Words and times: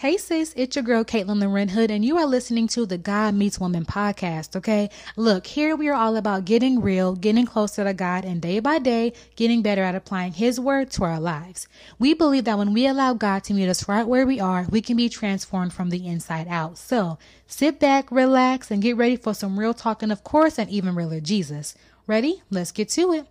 Hey 0.00 0.16
sis, 0.16 0.54
it's 0.56 0.76
your 0.76 0.82
girl 0.82 1.04
Kaitlynn 1.04 1.42
Loren 1.42 1.68
Hood, 1.68 1.90
and 1.90 2.02
you 2.02 2.16
are 2.16 2.24
listening 2.24 2.68
to 2.68 2.86
the 2.86 2.96
God 2.96 3.34
Meets 3.34 3.60
Woman 3.60 3.84
podcast, 3.84 4.56
okay? 4.56 4.88
Look, 5.14 5.46
here 5.46 5.76
we 5.76 5.88
are 5.88 5.94
all 5.94 6.16
about 6.16 6.46
getting 6.46 6.80
real, 6.80 7.14
getting 7.14 7.44
closer 7.44 7.84
to 7.84 7.92
God, 7.92 8.24
and 8.24 8.40
day 8.40 8.60
by 8.60 8.78
day, 8.78 9.12
getting 9.36 9.60
better 9.60 9.82
at 9.82 9.94
applying 9.94 10.32
His 10.32 10.58
word 10.58 10.90
to 10.92 11.04
our 11.04 11.20
lives. 11.20 11.68
We 11.98 12.14
believe 12.14 12.44
that 12.44 12.56
when 12.56 12.72
we 12.72 12.86
allow 12.86 13.12
God 13.12 13.44
to 13.44 13.52
meet 13.52 13.68
us 13.68 13.88
right 13.90 14.06
where 14.06 14.24
we 14.26 14.40
are, 14.40 14.66
we 14.70 14.80
can 14.80 14.96
be 14.96 15.10
transformed 15.10 15.74
from 15.74 15.90
the 15.90 16.06
inside 16.06 16.48
out. 16.48 16.78
So, 16.78 17.18
sit 17.46 17.78
back, 17.78 18.10
relax, 18.10 18.70
and 18.70 18.80
get 18.80 18.96
ready 18.96 19.16
for 19.16 19.34
some 19.34 19.60
real 19.60 19.74
talking, 19.74 20.10
of 20.10 20.24
course, 20.24 20.58
and 20.58 20.70
even 20.70 20.94
realer 20.94 21.20
Jesus. 21.20 21.74
Ready? 22.06 22.42
Let's 22.48 22.72
get 22.72 22.88
to 22.88 23.12
it. 23.12 23.26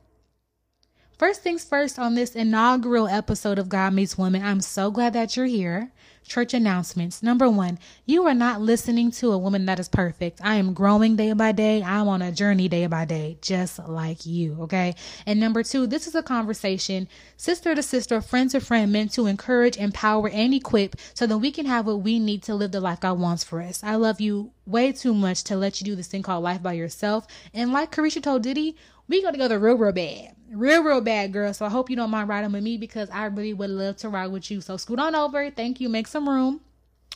First 1.20 1.42
things 1.42 1.66
first 1.66 2.00
on 2.00 2.16
this 2.16 2.34
inaugural 2.34 3.10
episode 3.10 3.60
of 3.60 3.68
God 3.68 3.94
Meets 3.94 4.18
Woman, 4.18 4.42
I'm 4.42 4.62
so 4.62 4.90
glad 4.90 5.12
that 5.12 5.36
you're 5.36 5.48
here 5.48 5.92
church 6.30 6.54
announcements. 6.54 7.24
Number 7.24 7.50
one, 7.50 7.80
you 8.06 8.26
are 8.28 8.34
not 8.34 8.62
listening 8.62 9.12
to 9.12 9.32
a 9.32 9.38
woman 9.38 9.66
that 9.66 9.80
is 9.80 9.90
perfect. 9.90 10.40
I 10.44 10.56
am 10.56 10.74
growing 10.74 11.16
day 11.16 11.34
by 11.34 11.52
day. 11.52 11.82
I'm 11.84 12.08
on 12.08 12.22
a 12.22 12.32
journey 12.32 12.70
day 12.70 12.86
by 12.88 13.06
day, 13.06 13.38
just 13.42 13.80
like 13.80 14.26
you. 14.26 14.58
Okay. 14.62 14.96
And 15.26 15.40
number 15.40 15.64
two, 15.64 15.88
this 15.88 16.08
is 16.08 16.16
a 16.16 16.24
conversation, 16.24 17.08
sister 17.36 17.74
to 17.76 17.84
sister, 17.84 18.22
friend 18.22 18.50
to 18.52 18.62
friend, 18.62 18.92
meant 18.92 19.12
to 19.14 19.26
encourage, 19.26 19.78
empower, 19.78 20.30
and 20.30 20.54
equip 20.54 20.96
so 21.16 21.26
that 21.26 21.40
we 21.40 21.52
can 21.52 21.66
have 21.66 21.88
what 21.88 22.02
we 22.02 22.20
need 22.20 22.44
to 22.44 22.56
live 22.56 22.72
the 22.72 22.80
life 22.80 23.02
God 23.02 23.20
wants 23.20 23.44
for 23.44 23.62
us. 23.62 23.84
I 23.84 23.96
love 23.96 24.22
you 24.22 24.52
way 24.66 24.92
too 24.92 25.14
much 25.14 25.44
to 25.46 25.58
let 25.58 25.82
you 25.82 25.86
do 25.86 25.96
this 25.96 26.08
thing 26.08 26.22
called 26.22 26.44
life 26.44 26.62
by 26.62 26.74
yourself. 26.74 27.26
And 27.54 27.74
like 27.74 27.92
Carisha 27.92 28.22
told 28.22 28.44
Diddy, 28.44 28.78
we 29.10 29.22
gonna 29.22 29.38
go 29.38 29.44
together 29.44 29.60
real, 29.60 29.76
real 29.76 29.92
bad. 29.92 30.36
Real, 30.52 30.84
real 30.84 31.02
bad, 31.02 31.34
girl. 31.34 31.54
So 31.54 31.66
I 31.66 31.70
hope 31.70 31.90
you 31.90 31.96
don't 31.96 32.10
mind 32.10 32.30
riding 32.30 32.52
with 32.52 32.64
me 32.64 32.78
because 32.78 33.10
I 33.10 33.26
really 33.26 33.54
would 33.54 33.70
love 33.70 33.98
to 33.98 34.10
ride 34.10 34.32
with 34.32 34.50
you. 34.50 34.62
So 34.62 34.78
scoot 34.78 35.00
on 35.00 35.16
over. 35.16 35.50
Thank 35.52 35.82
you. 35.82 35.90
Make 35.90 36.08
some 36.08 36.30
room. 36.30 36.62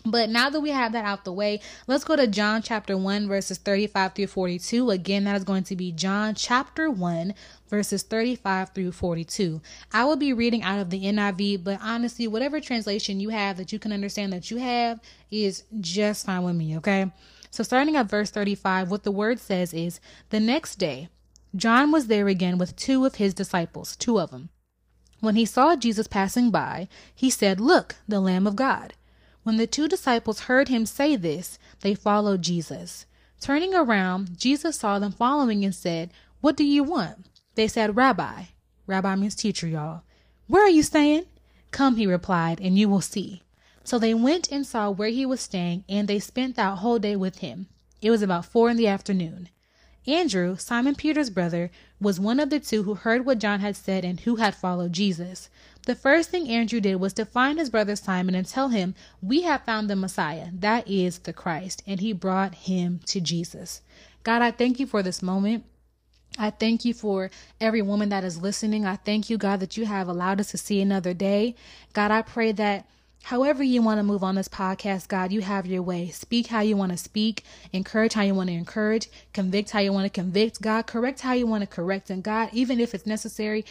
But 0.06 0.30
now 0.30 0.50
that 0.50 0.60
we 0.60 0.72
have 0.72 0.92
that 0.92 1.06
out 1.06 1.24
the 1.24 1.32
way, 1.32 1.62
let's 1.88 2.04
go 2.04 2.18
to 2.18 2.28
John 2.28 2.62
chapter 2.62 2.98
1, 2.98 3.28
verses 3.28 3.58
35 3.58 4.14
through 4.14 4.28
42. 4.28 4.90
Again, 4.90 5.24
that 5.24 5.38
is 5.38 5.46
going 5.46 5.64
to 5.66 5.78
be 5.78 5.94
John 5.94 6.36
chapter 6.36 6.90
1, 6.90 7.34
verses 7.70 8.04
35 8.04 8.72
through 8.72 8.92
42. 8.92 9.62
I 9.94 10.04
will 10.04 10.18
be 10.18 10.34
reading 10.34 10.62
out 10.62 10.80
of 10.80 10.90
the 10.90 11.06
NIV, 11.06 11.64
but 11.64 11.80
honestly, 11.82 12.28
whatever 12.28 12.60
translation 12.60 13.22
you 13.22 13.30
have 13.30 13.56
that 13.58 13.72
you 13.72 13.80
can 13.80 13.94
understand 13.94 14.34
that 14.34 14.52
you 14.52 14.58
have 14.58 15.00
is 15.32 15.64
just 15.80 16.26
fine 16.26 16.44
with 16.44 16.56
me, 16.56 16.78
okay? 16.78 17.10
So, 17.50 17.64
starting 17.64 17.96
at 17.96 18.10
verse 18.10 18.30
35, 18.30 18.92
what 18.92 19.04
the 19.04 19.12
word 19.12 19.40
says 19.40 19.74
is 19.74 20.02
The 20.32 20.40
next 20.42 20.76
day, 20.76 21.08
John 21.56 21.92
was 21.92 22.08
there 22.08 22.28
again 22.28 22.58
with 22.58 22.76
two 22.76 23.06
of 23.06 23.16
his 23.16 23.34
disciples, 23.34 23.96
two 23.96 24.20
of 24.20 24.32
them. 24.32 24.50
When 25.20 25.36
he 25.36 25.46
saw 25.46 25.76
Jesus 25.76 26.08
passing 26.08 26.52
by, 26.52 26.88
he 27.14 27.30
said, 27.30 27.62
Look, 27.62 27.96
the 28.08 28.20
Lamb 28.20 28.48
of 28.48 28.56
God. 28.56 28.96
When 29.44 29.58
the 29.58 29.68
two 29.68 29.88
disciples 29.88 30.42
heard 30.42 30.68
him 30.70 30.86
say 30.86 31.16
this, 31.16 31.60
they 31.82 31.96
followed 31.96 32.42
Jesus. 32.42 33.06
Turning 33.40 33.76
around, 33.76 34.38
Jesus 34.38 34.80
saw 34.80 35.00
them 35.00 35.12
following 35.12 35.64
and 35.64 35.76
said, 35.76 36.12
What 36.42 36.58
do 36.58 36.64
you 36.64 36.84
want? 36.84 37.30
They 37.56 37.68
said, 37.68 37.96
Rabbi. 37.96 38.46
Rabbi 38.88 39.16
means 39.16 39.36
teacher, 39.36 39.68
y'all. 39.68 40.04
Where 40.48 40.64
are 40.66 40.70
you 40.70 40.84
staying? 40.84 41.26
Come, 41.72 41.98
he 41.98 42.08
replied, 42.08 42.60
and 42.60 42.78
you 42.78 42.90
will 42.90 43.02
see. 43.02 43.44
So 43.84 44.00
they 44.00 44.14
went 44.14 44.52
and 44.52 44.66
saw 44.66 44.90
where 44.90 45.10
he 45.10 45.26
was 45.26 45.42
staying, 45.42 45.84
and 45.88 46.08
they 46.08 46.20
spent 46.20 46.56
that 46.56 46.80
whole 46.80 47.00
day 47.00 47.16
with 47.16 47.40
him. 47.40 47.68
It 48.02 48.12
was 48.12 48.22
about 48.22 48.46
four 48.46 48.70
in 48.70 48.78
the 48.78 48.88
afternoon. 48.88 49.50
Andrew, 50.06 50.58
Simon 50.58 50.96
Peter's 50.96 51.30
brother, 51.30 51.72
was 52.00 52.20
one 52.20 52.40
of 52.40 52.50
the 52.50 52.60
two 52.60 52.84
who 52.84 52.96
heard 52.96 53.26
what 53.26 53.40
John 53.40 53.62
had 53.62 53.76
said 53.76 54.04
and 54.04 54.20
who 54.20 54.36
had 54.36 54.54
followed 54.54 54.92
Jesus. 54.92 55.50
The 55.86 55.96
first 55.96 56.30
thing 56.30 56.50
Andrew 56.50 56.82
did 56.82 56.96
was 56.96 57.14
to 57.14 57.26
find 57.26 57.58
his 57.58 57.70
brother 57.70 57.96
Simon 57.96 58.36
and 58.36 58.48
tell 58.48 58.70
him, 58.70 58.96
We 59.22 59.44
have 59.44 59.64
found 59.64 59.90
the 59.90 59.96
Messiah, 59.96 60.50
that 60.54 60.88
is 60.88 61.20
the 61.20 61.34
Christ. 61.34 61.84
And 61.88 62.00
he 62.02 62.12
brought 62.12 62.56
him 62.56 63.00
to 63.08 63.22
Jesus. 63.22 63.82
God, 64.24 64.42
I 64.42 64.52
thank 64.52 64.80
you 64.80 64.86
for 64.86 65.04
this 65.04 65.22
moment. 65.22 65.64
I 66.38 66.50
thank 66.50 66.84
you 66.84 66.94
for 66.94 67.30
every 67.62 67.82
woman 67.82 68.10
that 68.10 68.24
is 68.24 68.42
listening. 68.42 68.86
I 68.86 68.96
thank 68.96 69.30
you, 69.30 69.38
God, 69.38 69.60
that 69.60 69.78
you 69.78 69.86
have 69.86 70.08
allowed 70.08 70.40
us 70.40 70.52
to 70.52 70.58
see 70.58 70.82
another 70.82 71.14
day. 71.14 71.56
God, 71.94 72.12
I 72.12 72.24
pray 72.24 72.52
that 72.54 72.88
However, 73.24 73.64
you 73.64 73.82
want 73.82 74.00
to 74.00 74.04
move 74.04 74.22
on 74.22 74.36
this 74.36 74.50
podcast, 74.50 75.08
God, 75.08 75.32
you 75.32 75.40
have 75.42 75.66
your 75.66 75.82
way. 75.82 76.10
Speak 76.10 76.48
how 76.48 76.60
you 76.60 76.76
want 76.76 76.92
to 76.92 76.98
speak, 76.98 77.46
encourage 77.72 78.14
how 78.14 78.22
you 78.22 78.36
want 78.36 78.50
to 78.50 78.54
encourage, 78.54 79.08
convict 79.32 79.72
how 79.72 79.80
you 79.80 79.94
want 79.94 80.06
to 80.06 80.10
convict, 80.10 80.62
God, 80.62 80.88
correct 80.88 81.22
how 81.22 81.32
you 81.32 81.48
want 81.48 81.62
to 81.62 81.68
correct, 81.68 82.10
and 82.10 82.22
God, 82.22 82.50
even 82.52 82.82
if 82.82 82.94
it's 82.94 83.06
necessary, 83.06 83.64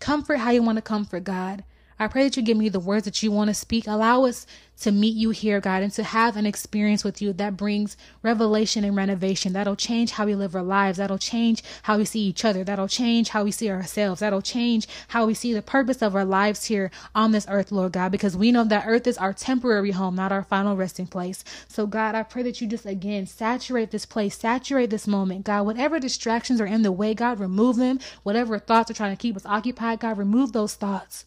comfort 0.00 0.38
how 0.38 0.52
you 0.52 0.62
want 0.62 0.76
to 0.76 0.82
comfort, 0.82 1.24
God. 1.24 1.64
I 1.98 2.08
pray 2.08 2.24
that 2.24 2.36
you 2.36 2.42
give 2.42 2.56
me 2.56 2.68
the 2.68 2.80
words 2.80 3.04
that 3.04 3.22
you 3.22 3.30
want 3.30 3.48
to 3.48 3.54
speak. 3.54 3.86
Allow 3.86 4.24
us 4.24 4.46
to 4.80 4.90
meet 4.90 5.14
you 5.14 5.30
here, 5.30 5.60
God, 5.60 5.82
and 5.82 5.92
to 5.92 6.02
have 6.02 6.36
an 6.36 6.46
experience 6.46 7.04
with 7.04 7.22
you 7.22 7.32
that 7.34 7.56
brings 7.56 7.96
revelation 8.22 8.82
and 8.84 8.96
renovation. 8.96 9.52
That'll 9.52 9.76
change 9.76 10.12
how 10.12 10.26
we 10.26 10.34
live 10.34 10.56
our 10.56 10.62
lives. 10.62 10.98
That'll 10.98 11.18
change 11.18 11.62
how 11.82 11.96
we 11.98 12.04
see 12.04 12.20
each 12.20 12.44
other. 12.44 12.64
That'll 12.64 12.88
change 12.88 13.28
how 13.28 13.44
we 13.44 13.52
see 13.52 13.70
ourselves. 13.70 14.20
That'll 14.20 14.42
change 14.42 14.88
how 15.08 15.26
we 15.26 15.34
see 15.34 15.52
the 15.52 15.62
purpose 15.62 16.02
of 16.02 16.16
our 16.16 16.24
lives 16.24 16.64
here 16.64 16.90
on 17.14 17.30
this 17.30 17.46
earth, 17.48 17.70
Lord 17.70 17.92
God, 17.92 18.10
because 18.10 18.36
we 18.36 18.50
know 18.50 18.64
that 18.64 18.86
earth 18.86 19.06
is 19.06 19.18
our 19.18 19.32
temporary 19.32 19.92
home, 19.92 20.16
not 20.16 20.32
our 20.32 20.42
final 20.42 20.76
resting 20.76 21.06
place. 21.06 21.44
So, 21.68 21.86
God, 21.86 22.14
I 22.16 22.24
pray 22.24 22.42
that 22.42 22.60
you 22.60 22.66
just 22.66 22.86
again 22.86 23.26
saturate 23.26 23.92
this 23.92 24.06
place, 24.06 24.36
saturate 24.36 24.90
this 24.90 25.06
moment, 25.06 25.44
God. 25.44 25.66
Whatever 25.66 26.00
distractions 26.00 26.60
are 26.60 26.66
in 26.66 26.82
the 26.82 26.92
way, 26.92 27.14
God, 27.14 27.38
remove 27.38 27.76
them. 27.76 28.00
Whatever 28.24 28.58
thoughts 28.58 28.90
are 28.90 28.94
trying 28.94 29.16
to 29.16 29.20
keep 29.20 29.36
us 29.36 29.46
occupied, 29.46 30.00
God, 30.00 30.18
remove 30.18 30.52
those 30.52 30.74
thoughts. 30.74 31.26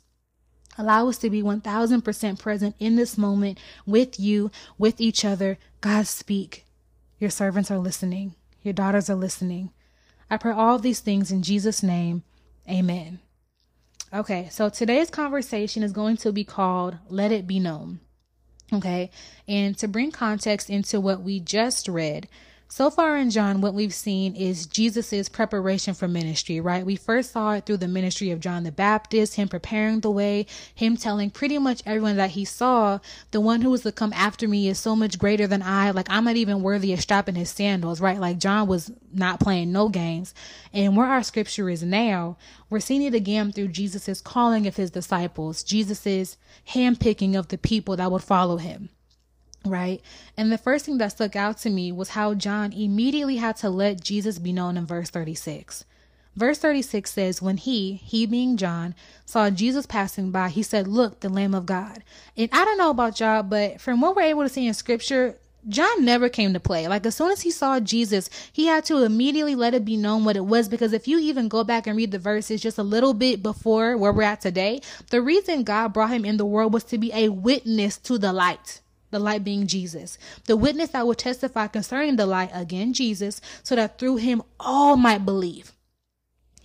Allow 0.78 1.10
us 1.10 1.18
to 1.20 1.30
be 1.30 1.42
1000% 1.42 2.40
present 2.40 2.76
in 2.80 2.96
this 2.96 3.18
moment 3.18 3.60
with 3.86 4.20
you, 4.20 4.52
with 4.78 5.02
each 5.02 5.26
other. 5.26 5.58
God, 5.82 6.08
speak. 6.08 6.66
Your 7.20 7.30
servants 7.30 7.72
are 7.72 7.80
listening. 7.80 8.36
Your 8.62 8.74
daughters 8.74 9.10
are 9.10 9.16
listening. 9.16 9.72
I 10.30 10.38
pray 10.38 10.52
all 10.52 10.78
these 10.78 11.00
things 11.00 11.32
in 11.32 11.42
Jesus' 11.42 11.82
name. 11.82 12.24
Amen. 12.70 13.20
Okay, 14.14 14.48
so 14.52 14.70
today's 14.70 15.10
conversation 15.10 15.84
is 15.84 15.92
going 15.92 16.18
to 16.18 16.32
be 16.32 16.44
called 16.44 16.98
Let 17.10 17.32
It 17.32 17.48
Be 17.48 17.60
Known. 17.60 18.00
Okay, 18.74 19.10
and 19.48 19.78
to 19.78 19.88
bring 19.88 20.12
context 20.12 20.70
into 20.70 21.00
what 21.00 21.22
we 21.22 21.40
just 21.40 21.88
read, 21.88 22.28
so 22.70 22.90
far 22.90 23.16
in 23.16 23.30
John, 23.30 23.62
what 23.62 23.74
we've 23.74 23.94
seen 23.94 24.36
is 24.36 24.66
Jesus's 24.66 25.30
preparation 25.30 25.94
for 25.94 26.08
ministry, 26.08 26.60
right? 26.60 26.86
We 26.86 26.98
first 26.98 27.32
saw 27.32 27.54
it 27.54 27.66
through 27.66 27.78
the 27.78 27.88
ministry 27.88 28.30
of 28.32 28.42
John 28.42 28.64
the 28.64 28.74
Baptist, 28.74 29.36
him 29.36 29.48
preparing 29.48 30.02
the 30.02 30.12
way, 30.12 30.46
him 30.76 30.98
telling 30.98 31.30
pretty 31.30 31.58
much 31.60 31.82
everyone 31.86 32.18
that 32.18 32.32
he 32.32 32.44
saw, 32.44 33.00
the 33.32 33.40
one 33.40 33.62
who 33.62 33.70
was 33.70 33.84
to 33.84 33.94
come 33.94 34.12
after 34.12 34.50
me 34.50 34.68
is 34.68 34.78
so 34.80 34.98
much 34.98 35.18
greater 35.18 35.48
than 35.48 35.62
I. 35.62 35.92
Like, 35.92 36.08
I'm 36.10 36.26
not 36.26 36.36
even 36.36 36.62
worthy 36.62 36.92
of 36.92 37.00
strapping 37.00 37.36
his 37.36 37.50
sandals, 37.50 38.02
right? 38.02 38.20
Like, 38.20 38.38
John 38.38 38.68
was 38.68 38.92
not 39.14 39.40
playing 39.40 39.72
no 39.72 39.88
games. 39.88 40.34
And 40.74 40.98
where 40.98 41.08
our 41.08 41.24
scripture 41.24 41.70
is 41.70 41.84
now, 41.84 42.38
we're 42.70 42.82
seeing 42.82 43.04
it 43.04 43.16
again 43.16 43.54
through 43.54 43.70
Jesus's 43.70 44.20
calling 44.20 44.68
of 44.68 44.76
his 44.76 44.92
disciples, 44.92 45.64
Jesus's 45.64 46.36
handpicking 46.70 47.38
of 47.38 47.48
the 47.48 47.58
people 47.58 47.96
that 47.96 48.12
would 48.12 48.24
follow 48.24 48.58
him 48.58 48.90
right? 49.66 50.02
And 50.36 50.52
the 50.52 50.58
first 50.58 50.86
thing 50.86 50.98
that 51.00 51.14
stuck 51.14 51.36
out 51.36 51.58
to 51.60 51.70
me 51.70 51.92
was 51.92 52.10
how 52.10 52.34
John 52.34 52.74
immediately 52.74 53.38
had 53.38 53.58
to 53.58 53.70
let 53.70 54.02
Jesus 54.02 54.40
be 54.40 54.54
known 54.54 54.78
in 54.78 54.86
verse 54.86 55.10
36. 55.10 55.86
Verse 56.36 56.60
36 56.60 57.12
says, 57.12 57.42
When 57.42 57.58
he, 57.58 57.96
he 57.96 58.28
being 58.28 58.58
John, 58.58 58.94
saw 59.26 59.50
Jesus 59.50 59.88
passing 59.88 60.30
by, 60.30 60.50
he 60.50 60.62
said, 60.62 60.88
Look, 60.88 61.22
the 61.22 61.30
Lamb 61.30 61.56
of 61.56 61.66
God. 61.66 62.04
And 62.38 62.50
I 62.54 62.64
don't 62.64 62.78
know 62.78 62.92
about 62.92 63.20
y'all, 63.20 63.42
but 63.42 63.82
from 63.82 64.02
what 64.02 64.16
we're 64.16 64.22
able 64.24 64.44
to 64.44 64.50
see 64.50 64.68
in 64.68 64.76
scripture, 64.76 65.36
John 65.68 66.06
never 66.06 66.30
came 66.30 66.54
to 66.54 66.60
play. 66.60 66.88
Like, 66.88 67.06
as 67.08 67.16
soon 67.16 67.32
as 67.32 67.42
he 67.42 67.50
saw 67.50 67.80
Jesus, 67.80 68.30
he 68.54 68.68
had 68.68 68.86
to 68.86 69.04
immediately 69.04 69.56
let 69.56 69.74
it 69.74 69.84
be 69.84 69.98
known 69.98 70.24
what 70.24 70.38
it 70.38 70.46
was. 70.46 70.70
Because 70.70 70.94
if 70.94 71.08
you 71.08 71.18
even 71.20 71.48
go 71.48 71.64
back 71.64 71.88
and 71.88 71.98
read 71.98 72.12
the 72.12 72.20
verses 72.20 72.62
just 72.62 72.78
a 72.78 72.84
little 72.84 73.16
bit 73.16 73.42
before 73.42 73.98
where 73.98 74.14
we're 74.14 74.22
at 74.22 74.40
today, 74.40 74.80
the 75.10 75.24
reason 75.24 75.64
God 75.64 75.92
brought 75.92 76.12
him 76.12 76.24
in 76.24 76.38
the 76.38 76.46
world 76.46 76.72
was 76.72 76.84
to 76.86 77.00
be 77.00 77.12
a 77.14 77.30
witness 77.30 77.98
to 77.98 78.20
the 78.20 78.32
light 78.32 78.82
the 79.12 79.20
light 79.20 79.44
being 79.44 79.68
Jesus, 79.68 80.18
the 80.46 80.58
witness 80.58 80.90
that 80.90 81.08
will 81.08 81.16
testify 81.16 81.68
concerning 81.68 82.16
the 82.16 82.26
light, 82.26 82.50
again, 82.54 82.94
Jesus, 82.94 83.42
so 83.64 83.76
that 83.76 83.98
through 84.00 84.18
him 84.18 84.42
all 84.60 84.98
might 84.98 85.26
believe. 85.26 85.74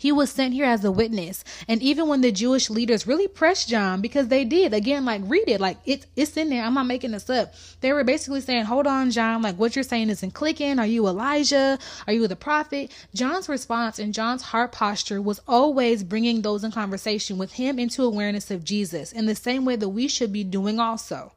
He 0.02 0.10
was 0.10 0.32
sent 0.32 0.52
here 0.52 0.64
as 0.64 0.84
a 0.84 0.90
witness. 0.90 1.44
And 1.68 1.80
even 1.80 2.08
when 2.08 2.22
the 2.22 2.32
Jewish 2.32 2.68
leaders 2.68 3.06
really 3.06 3.28
pressed 3.28 3.68
John, 3.68 4.00
because 4.00 4.26
they 4.26 4.44
did, 4.44 4.74
again, 4.74 5.04
like 5.04 5.20
read 5.26 5.48
it, 5.48 5.60
like 5.60 5.76
it, 5.86 6.06
it's 6.16 6.36
in 6.36 6.48
there. 6.48 6.64
I'm 6.64 6.74
not 6.74 6.86
making 6.86 7.12
this 7.12 7.30
up. 7.30 7.54
They 7.82 7.92
were 7.92 8.02
basically 8.02 8.40
saying, 8.40 8.64
hold 8.64 8.88
on, 8.88 9.12
John, 9.12 9.42
like 9.42 9.54
what 9.54 9.76
you're 9.76 9.84
saying 9.84 10.10
isn't 10.10 10.34
clicking. 10.34 10.80
Are 10.80 10.86
you 10.86 11.06
Elijah? 11.06 11.78
Are 12.08 12.12
you 12.12 12.26
the 12.26 12.34
prophet? 12.34 12.90
John's 13.14 13.48
response 13.48 14.00
and 14.00 14.12
John's 14.12 14.42
heart 14.42 14.72
posture 14.72 15.22
was 15.22 15.40
always 15.46 16.02
bringing 16.02 16.42
those 16.42 16.64
in 16.64 16.72
conversation 16.72 17.38
with 17.38 17.52
him 17.52 17.78
into 17.78 18.02
awareness 18.02 18.50
of 18.50 18.64
Jesus 18.64 19.12
in 19.12 19.26
the 19.26 19.36
same 19.36 19.64
way 19.64 19.76
that 19.76 19.90
we 19.90 20.08
should 20.08 20.32
be 20.32 20.42
doing 20.42 20.80
also 20.80 21.30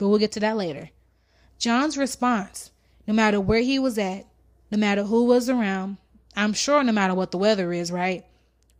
but 0.00 0.08
we'll 0.08 0.18
get 0.18 0.32
to 0.32 0.40
that 0.40 0.56
later. 0.56 0.90
John's 1.58 1.98
response, 1.98 2.70
no 3.06 3.12
matter 3.12 3.38
where 3.38 3.60
he 3.60 3.78
was 3.78 3.98
at, 3.98 4.24
no 4.70 4.78
matter 4.78 5.04
who 5.04 5.26
was 5.26 5.50
around, 5.50 5.98
I'm 6.34 6.54
sure 6.54 6.82
no 6.82 6.90
matter 6.90 7.14
what 7.14 7.32
the 7.32 7.38
weather 7.38 7.70
is, 7.72 7.92
right? 7.92 8.24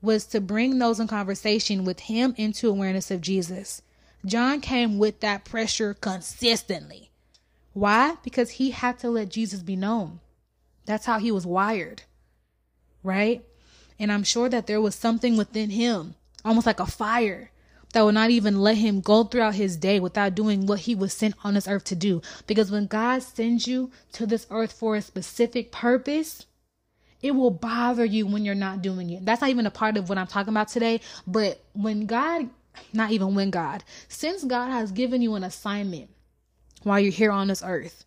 Was 0.01 0.25
to 0.29 0.41
bring 0.41 0.79
those 0.79 0.99
in 0.99 1.09
conversation 1.09 1.85
with 1.85 2.01
him 2.01 2.35
into 2.39 2.71
awareness 2.71 3.11
of 3.11 3.21
Jesus. 3.21 3.83
John 4.25 4.63
came 4.63 4.99
with 4.99 5.21
that 5.21 5.45
pressure 5.45 5.93
consistently. 5.93 7.11
Why? 7.75 8.17
Because 8.23 8.53
he 8.53 8.71
had 8.71 8.99
to 9.01 9.11
let 9.11 9.29
Jesus 9.29 9.61
be 9.61 9.77
known. 9.77 10.21
That's 10.87 11.05
how 11.05 11.19
he 11.19 11.31
was 11.31 11.47
wired. 11.47 12.03
Right? 13.03 13.45
And 13.99 14.11
I'm 14.11 14.25
sure 14.25 14.49
that 14.49 14.67
there 14.67 14.81
was 14.81 14.95
something 14.95 15.37
within 15.37 15.69
him, 15.69 16.15
almost 16.47 16.67
like 16.67 16.81
a 16.81 16.87
fire, 16.87 17.50
that 17.93 18.05
would 18.05 18.15
not 18.15 18.31
even 18.31 18.61
let 18.61 18.77
him 18.77 19.01
go 19.01 19.25
throughout 19.25 19.55
his 19.55 19.77
day 19.77 19.99
without 19.99 20.35
doing 20.35 20.67
what 20.67 20.81
he 20.81 20.95
was 20.95 21.13
sent 21.13 21.35
on 21.43 21.55
this 21.55 21.69
earth 21.69 21.85
to 21.85 21.97
do. 21.97 22.23
Because 22.47 22.71
when 22.71 22.87
God 22.87 23.23
sends 23.23 23.67
you 23.67 23.91
to 24.13 24.27
this 24.27 24.47
earth 24.51 24.73
for 24.73 24.97
a 24.97 25.03
specific 25.03 25.73
purpose, 25.73 26.47
it 27.23 27.33
will 27.33 27.51
bother 27.51 28.05
you 28.05 28.27
when 28.27 28.45
you're 28.45 28.55
not 28.55 28.83
doing 28.83 29.11
it. 29.11 29.25
That's 29.25 29.41
not 29.41 29.51
even 29.51 29.67
a 29.67 29.71
part 29.71 29.97
of 29.97 30.09
what 30.09 30.19
I'm 30.19 30.27
talking 30.27 30.53
about 30.53 30.69
today. 30.69 31.01
But 31.27 31.63
when 31.73 32.07
God, 32.07 32.49
not 32.93 33.11
even 33.11 33.35
when 33.35 33.51
God, 33.51 33.85
since 34.09 34.45
God 34.45 34.71
has 34.71 34.93
given 34.93 35.21
you 35.21 35.35
an 35.35 35.45
assignment 35.45 36.11
while 36.83 37.01
you're 37.01 37.13
here 37.13 37.33
on 37.33 37.49
this 37.49 37.63
earth, 37.65 38.05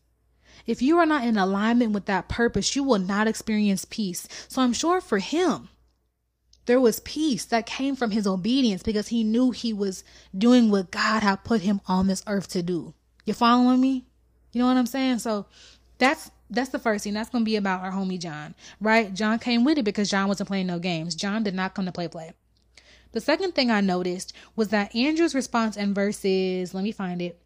if 0.65 0.81
you 0.81 0.97
are 0.97 1.05
not 1.05 1.25
in 1.25 1.37
alignment 1.37 1.91
with 1.91 2.05
that 2.05 2.29
purpose, 2.29 2.75
you 2.75 2.83
will 2.83 2.99
not 2.99 3.27
experience 3.27 3.85
peace. 3.85 4.27
So 4.47 4.61
I'm 4.61 4.73
sure 4.73 5.01
for 5.01 5.19
him, 5.19 5.69
there 6.65 6.79
was 6.79 6.99
peace 7.01 7.45
that 7.45 7.65
came 7.65 7.95
from 7.95 8.11
his 8.11 8.25
obedience 8.25 8.83
because 8.83 9.09
he 9.09 9.23
knew 9.23 9.51
he 9.51 9.73
was 9.73 10.03
doing 10.37 10.69
what 10.69 10.91
God 10.91 11.23
had 11.23 11.43
put 11.43 11.61
him 11.61 11.81
on 11.87 12.07
this 12.07 12.23
earth 12.27 12.47
to 12.49 12.63
do. 12.63 12.93
You 13.25 13.33
following 13.33 13.81
me? 13.81 14.05
You 14.51 14.61
know 14.61 14.67
what 14.67 14.77
I'm 14.77 14.85
saying? 14.85 15.19
So 15.19 15.45
that's 15.97 16.31
that's 16.49 16.69
the 16.69 16.79
first 16.79 17.03
thing. 17.03 17.13
That's 17.13 17.29
gonna 17.29 17.45
be 17.45 17.55
about 17.55 17.81
our 17.81 17.91
homie 17.91 18.19
John, 18.19 18.55
right? 18.79 19.13
John 19.13 19.39
came 19.39 19.63
with 19.63 19.77
it 19.77 19.83
because 19.83 20.09
John 20.09 20.27
wasn't 20.27 20.47
playing 20.47 20.67
no 20.67 20.79
games. 20.79 21.15
John 21.15 21.43
did 21.43 21.55
not 21.55 21.73
come 21.73 21.85
to 21.85 21.91
play 21.91 22.07
play. 22.07 22.31
The 23.11 23.21
second 23.21 23.53
thing 23.53 23.69
I 23.69 23.81
noticed 23.81 24.33
was 24.55 24.69
that 24.69 24.95
Andrew's 24.95 25.35
response 25.35 25.77
in 25.77 25.93
verses, 25.93 26.73
let 26.73 26.83
me 26.83 26.91
find 26.91 27.21
it, 27.21 27.39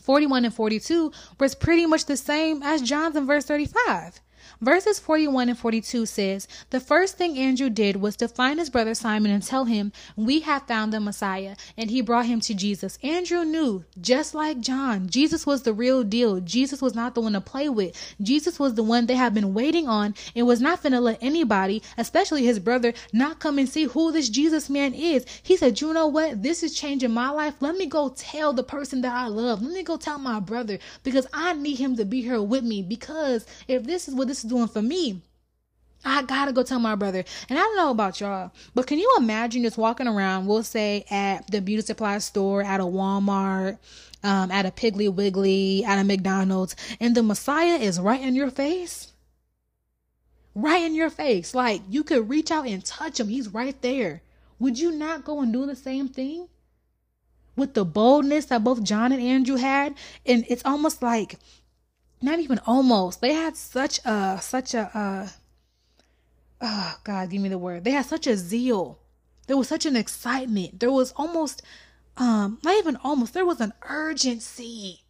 41 0.00 0.44
and 0.44 0.54
42 0.54 1.12
was 1.38 1.54
pretty 1.54 1.86
much 1.86 2.06
the 2.06 2.16
same 2.16 2.62
as 2.62 2.82
John's 2.82 3.16
in 3.16 3.26
verse 3.26 3.44
35. 3.44 4.20
Verses 4.64 4.98
41 4.98 5.50
and 5.50 5.58
42 5.58 6.06
says, 6.06 6.48
The 6.70 6.80
first 6.80 7.18
thing 7.18 7.36
Andrew 7.36 7.68
did 7.68 7.96
was 7.96 8.16
to 8.16 8.28
find 8.28 8.58
his 8.58 8.70
brother 8.70 8.94
Simon 8.94 9.30
and 9.30 9.42
tell 9.42 9.66
him, 9.66 9.92
We 10.16 10.40
have 10.40 10.66
found 10.66 10.90
the 10.90 11.00
Messiah. 11.00 11.54
And 11.76 11.90
he 11.90 12.00
brought 12.00 12.24
him 12.24 12.40
to 12.40 12.54
Jesus. 12.54 12.98
Andrew 13.02 13.44
knew, 13.44 13.84
just 14.00 14.34
like 14.34 14.60
John, 14.60 15.10
Jesus 15.10 15.44
was 15.44 15.64
the 15.64 15.74
real 15.74 16.02
deal. 16.02 16.40
Jesus 16.40 16.80
was 16.80 16.94
not 16.94 17.14
the 17.14 17.20
one 17.20 17.34
to 17.34 17.42
play 17.42 17.68
with. 17.68 17.94
Jesus 18.22 18.58
was 18.58 18.72
the 18.72 18.82
one 18.82 19.04
they 19.04 19.16
had 19.16 19.34
been 19.34 19.52
waiting 19.52 19.86
on 19.86 20.14
and 20.34 20.46
was 20.46 20.62
not 20.62 20.82
finna 20.82 21.02
let 21.02 21.22
anybody, 21.22 21.82
especially 21.98 22.46
his 22.46 22.58
brother, 22.58 22.94
not 23.12 23.40
come 23.40 23.58
and 23.58 23.68
see 23.68 23.84
who 23.84 24.12
this 24.12 24.30
Jesus 24.30 24.70
man 24.70 24.94
is. 24.94 25.26
He 25.42 25.58
said, 25.58 25.78
You 25.82 25.92
know 25.92 26.06
what? 26.06 26.42
This 26.42 26.62
is 26.62 26.74
changing 26.74 27.10
my 27.10 27.28
life. 27.28 27.56
Let 27.60 27.76
me 27.76 27.84
go 27.84 28.14
tell 28.16 28.54
the 28.54 28.64
person 28.64 29.02
that 29.02 29.12
I 29.12 29.26
love. 29.26 29.60
Let 29.60 29.74
me 29.74 29.82
go 29.82 29.98
tell 29.98 30.18
my 30.18 30.40
brother 30.40 30.78
because 31.02 31.26
I 31.34 31.52
need 31.52 31.78
him 31.78 31.96
to 31.96 32.06
be 32.06 32.22
here 32.22 32.40
with 32.40 32.64
me. 32.64 32.80
Because 32.80 33.44
if 33.68 33.84
this 33.84 34.08
is 34.08 34.14
what 34.14 34.28
this 34.28 34.42
is 34.42 34.53
doing 34.54 34.68
for 34.68 34.82
me. 34.82 35.20
I 36.04 36.22
gotta 36.22 36.52
go 36.52 36.62
tell 36.62 36.78
my 36.78 36.94
brother. 36.94 37.24
And 37.48 37.58
I 37.58 37.62
don't 37.62 37.76
know 37.76 37.90
about 37.90 38.20
y'all, 38.20 38.52
but 38.74 38.86
can 38.86 38.98
you 38.98 39.14
imagine 39.18 39.62
just 39.62 39.78
walking 39.78 40.06
around, 40.06 40.46
we'll 40.46 40.62
say 40.62 41.04
at 41.10 41.50
the 41.50 41.60
beauty 41.60 41.82
supply 41.82 42.18
store, 42.18 42.62
at 42.62 42.80
a 42.80 42.84
Walmart, 42.84 43.78
um, 44.22 44.50
at 44.50 44.66
a 44.66 44.70
Piggly 44.70 45.12
Wiggly, 45.12 45.84
at 45.84 45.98
a 45.98 46.04
McDonald's, 46.04 46.76
and 47.00 47.14
the 47.14 47.22
Messiah 47.22 47.78
is 47.78 47.98
right 47.98 48.20
in 48.20 48.34
your 48.34 48.50
face? 48.50 49.12
Right 50.54 50.82
in 50.82 50.94
your 50.94 51.10
face. 51.10 51.54
Like 51.54 51.82
you 51.88 52.04
could 52.04 52.28
reach 52.28 52.50
out 52.50 52.66
and 52.66 52.84
touch 52.84 53.18
him. 53.18 53.28
He's 53.28 53.48
right 53.48 53.80
there. 53.80 54.22
Would 54.58 54.78
you 54.78 54.92
not 54.92 55.24
go 55.24 55.40
and 55.40 55.52
do 55.52 55.66
the 55.66 55.74
same 55.74 56.08
thing? 56.08 56.48
With 57.56 57.74
the 57.74 57.84
boldness 57.84 58.46
that 58.46 58.62
both 58.64 58.82
John 58.82 59.10
and 59.12 59.22
Andrew 59.22 59.56
had. 59.56 59.94
And 60.26 60.44
it's 60.48 60.64
almost 60.64 61.02
like 61.02 61.38
not 62.24 62.38
even 62.38 62.58
almost. 62.66 63.20
They 63.20 63.34
had 63.34 63.56
such 63.56 64.00
a 64.04 64.38
such 64.40 64.74
a 64.74 64.90
uh 64.96 65.28
oh 66.60 66.94
God, 67.04 67.30
give 67.30 67.42
me 67.42 67.50
the 67.50 67.58
word. 67.58 67.84
They 67.84 67.90
had 67.90 68.06
such 68.06 68.26
a 68.26 68.36
zeal. 68.36 68.98
There 69.46 69.56
was 69.56 69.68
such 69.68 69.84
an 69.84 69.94
excitement. 69.94 70.80
There 70.80 70.90
was 70.90 71.12
almost 71.12 71.62
um 72.16 72.58
not 72.64 72.76
even 72.78 72.96
almost, 72.96 73.34
there 73.34 73.44
was 73.44 73.60
an 73.60 73.74
urgency 73.88 75.02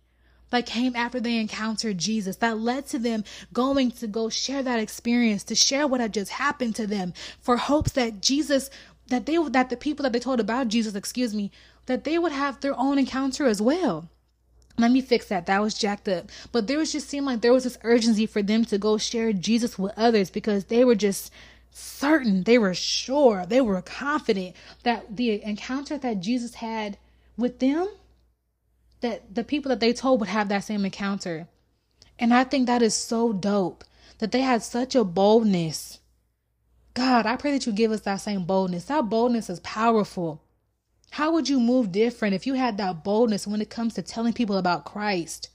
that 0.50 0.66
came 0.66 0.94
after 0.94 1.20
they 1.20 1.38
encountered 1.38 1.98
Jesus 1.98 2.36
that 2.36 2.58
led 2.58 2.86
to 2.86 2.98
them 2.98 3.24
going 3.52 3.90
to 3.92 4.06
go 4.06 4.28
share 4.28 4.62
that 4.62 4.80
experience, 4.80 5.44
to 5.44 5.54
share 5.54 5.86
what 5.86 6.00
had 6.00 6.14
just 6.14 6.32
happened 6.32 6.76
to 6.76 6.86
them 6.86 7.12
for 7.40 7.56
hopes 7.56 7.92
that 7.92 8.20
Jesus 8.20 8.70
that 9.08 9.26
they 9.26 9.36
that 9.36 9.70
the 9.70 9.76
people 9.76 10.02
that 10.02 10.12
they 10.12 10.18
told 10.18 10.40
about 10.40 10.68
Jesus, 10.68 10.94
excuse 10.94 11.34
me, 11.34 11.52
that 11.86 12.02
they 12.02 12.18
would 12.18 12.32
have 12.32 12.60
their 12.60 12.78
own 12.78 12.98
encounter 12.98 13.46
as 13.46 13.62
well 13.62 14.08
let 14.76 14.90
me 14.90 15.00
fix 15.00 15.26
that. 15.28 15.46
That 15.46 15.62
was 15.62 15.74
jacked 15.74 16.08
up. 16.08 16.30
But 16.50 16.66
there 16.66 16.78
was 16.78 16.92
just 16.92 17.08
seemed 17.08 17.26
like 17.26 17.40
there 17.40 17.52
was 17.52 17.64
this 17.64 17.78
urgency 17.82 18.26
for 18.26 18.42
them 18.42 18.64
to 18.66 18.78
go 18.78 18.98
share 18.98 19.32
Jesus 19.32 19.78
with 19.78 19.92
others 19.96 20.30
because 20.30 20.64
they 20.64 20.84
were 20.84 20.96
just 20.96 21.32
certain, 21.70 22.44
they 22.44 22.58
were 22.58 22.74
sure, 22.74 23.44
they 23.46 23.60
were 23.60 23.80
confident 23.82 24.54
that 24.82 25.16
the 25.16 25.42
encounter 25.42 25.98
that 25.98 26.20
Jesus 26.20 26.54
had 26.54 26.98
with 27.36 27.58
them, 27.58 27.88
that 29.00 29.34
the 29.34 29.44
people 29.44 29.68
that 29.68 29.80
they 29.80 29.92
told 29.92 30.20
would 30.20 30.28
have 30.28 30.48
that 30.48 30.64
same 30.64 30.84
encounter. 30.84 31.48
And 32.18 32.32
I 32.32 32.44
think 32.44 32.66
that 32.66 32.82
is 32.82 32.94
so 32.94 33.32
dope 33.32 33.84
that 34.18 34.32
they 34.32 34.40
had 34.40 34.62
such 34.62 34.94
a 34.94 35.04
boldness. 35.04 35.98
God, 36.94 37.26
I 37.26 37.36
pray 37.36 37.50
that 37.52 37.66
you 37.66 37.72
give 37.72 37.90
us 37.90 38.02
that 38.02 38.16
same 38.16 38.44
boldness. 38.44 38.84
That 38.84 39.08
boldness 39.08 39.50
is 39.50 39.60
powerful. 39.60 40.43
How 41.14 41.30
would 41.30 41.48
you 41.48 41.60
move 41.60 41.92
different 41.92 42.34
if 42.34 42.44
you 42.44 42.54
had 42.54 42.76
that 42.78 43.04
boldness 43.04 43.46
when 43.46 43.60
it 43.60 43.70
comes 43.70 43.94
to 43.94 44.02
telling 44.02 44.32
people 44.32 44.56
about 44.56 44.84
Christ? 44.84 45.48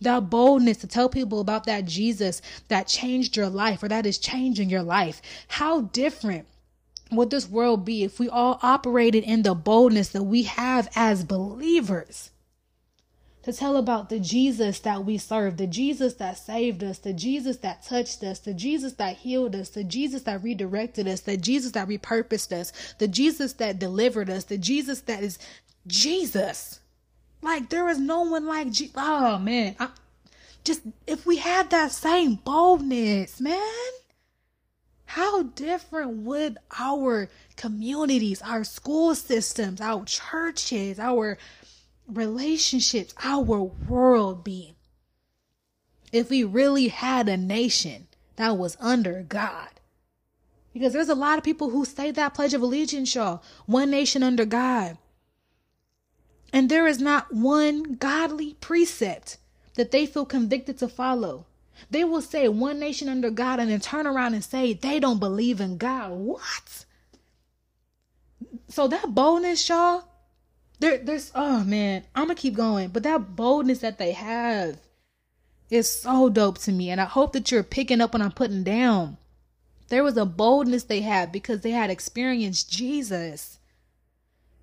That 0.00 0.30
boldness 0.30 0.76
to 0.78 0.86
tell 0.86 1.08
people 1.08 1.40
about 1.40 1.64
that 1.66 1.84
Jesus 1.86 2.40
that 2.68 2.86
changed 2.86 3.36
your 3.36 3.48
life 3.48 3.82
or 3.82 3.88
that 3.88 4.06
is 4.06 4.18
changing 4.18 4.70
your 4.70 4.84
life. 4.84 5.20
How 5.48 5.80
different 5.80 6.46
would 7.10 7.30
this 7.30 7.50
world 7.50 7.84
be 7.84 8.04
if 8.04 8.20
we 8.20 8.28
all 8.28 8.60
operated 8.62 9.24
in 9.24 9.42
the 9.42 9.52
boldness 9.52 10.10
that 10.10 10.22
we 10.22 10.44
have 10.44 10.88
as 10.94 11.24
believers? 11.24 12.30
To 13.42 13.52
tell 13.52 13.76
about 13.76 14.10
the 14.10 14.20
Jesus 14.20 14.80
that 14.80 15.04
we 15.04 15.16
serve, 15.16 15.56
the 15.56 15.66
Jesus 15.66 16.14
that 16.14 16.36
saved 16.36 16.84
us, 16.84 16.98
the 16.98 17.12
Jesus 17.12 17.56
that 17.58 17.82
touched 17.82 18.22
us, 18.22 18.38
the 18.38 18.52
Jesus 18.52 18.94
that 18.94 19.16
healed 19.16 19.54
us, 19.56 19.70
the 19.70 19.84
Jesus 19.84 20.22
that 20.22 20.42
redirected 20.42 21.08
us, 21.08 21.20
the 21.20 21.36
Jesus 21.36 21.72
that 21.72 21.88
repurposed 21.88 22.52
us, 22.52 22.72
the 22.98 23.08
Jesus 23.08 23.54
that 23.54 23.78
delivered 23.78 24.28
us, 24.28 24.44
the 24.44 24.58
Jesus 24.58 25.00
that 25.02 25.22
is 25.22 25.38
Jesus. 25.86 26.80
Like 27.42 27.70
there 27.70 27.88
is 27.88 27.98
no 27.98 28.22
one 28.22 28.46
like 28.46 28.70
Je- 28.70 28.92
oh 28.94 29.38
man, 29.38 29.74
I, 29.78 29.88
just 30.62 30.82
if 31.06 31.24
we 31.24 31.38
had 31.38 31.70
that 31.70 31.92
same 31.92 32.34
boldness, 32.34 33.40
man, 33.40 33.90
how 35.06 35.42
different 35.42 36.18
would 36.18 36.58
our 36.78 37.30
communities, 37.56 38.42
our 38.42 38.62
school 38.62 39.14
systems, 39.14 39.80
our 39.80 40.04
churches, 40.04 41.00
our 41.00 41.38
relationships, 42.16 43.14
our 43.22 43.40
world 43.40 44.44
be 44.44 44.74
if 46.12 46.30
we 46.30 46.44
really 46.44 46.88
had 46.88 47.28
a 47.28 47.36
nation 47.36 48.08
that 48.36 48.56
was 48.56 48.76
under 48.80 49.22
God. 49.22 49.68
Because 50.72 50.92
there's 50.92 51.08
a 51.08 51.14
lot 51.14 51.38
of 51.38 51.44
people 51.44 51.70
who 51.70 51.84
say 51.84 52.10
that 52.12 52.34
Pledge 52.34 52.54
of 52.54 52.62
Allegiance, 52.62 53.14
y'all. 53.14 53.42
One 53.66 53.90
nation 53.90 54.22
under 54.22 54.44
God. 54.44 54.98
And 56.52 56.68
there 56.68 56.86
is 56.86 57.00
not 57.00 57.32
one 57.32 57.94
godly 57.94 58.54
precept 58.54 59.38
that 59.74 59.90
they 59.90 60.06
feel 60.06 60.24
convicted 60.24 60.78
to 60.78 60.88
follow. 60.88 61.46
They 61.90 62.04
will 62.04 62.20
say 62.20 62.48
one 62.48 62.78
nation 62.78 63.08
under 63.08 63.30
God 63.30 63.60
and 63.60 63.70
then 63.70 63.80
turn 63.80 64.06
around 64.06 64.34
and 64.34 64.44
say 64.44 64.72
they 64.72 65.00
don't 65.00 65.20
believe 65.20 65.60
in 65.60 65.76
God. 65.76 66.10
What? 66.12 66.84
So 68.68 68.86
that 68.88 69.14
boldness, 69.14 69.68
y'all, 69.68 70.04
there, 70.80 70.98
there's 70.98 71.30
oh 71.34 71.62
man, 71.64 72.04
I'm 72.14 72.24
gonna 72.24 72.34
keep 72.34 72.54
going, 72.54 72.88
but 72.88 73.02
that 73.04 73.36
boldness 73.36 73.78
that 73.80 73.98
they 73.98 74.12
have 74.12 74.80
is 75.70 75.90
so 75.90 76.28
dope 76.28 76.58
to 76.58 76.72
me, 76.72 76.90
and 76.90 77.00
I 77.00 77.04
hope 77.04 77.32
that 77.34 77.52
you're 77.52 77.62
picking 77.62 78.00
up 78.00 78.12
what 78.12 78.22
I'm 78.22 78.32
putting 78.32 78.64
down. 78.64 79.18
There 79.88 80.02
was 80.02 80.16
a 80.16 80.24
boldness 80.24 80.84
they 80.84 81.00
had 81.00 81.32
because 81.32 81.60
they 81.60 81.70
had 81.70 81.90
experienced 81.90 82.70
Jesus. 82.70 83.58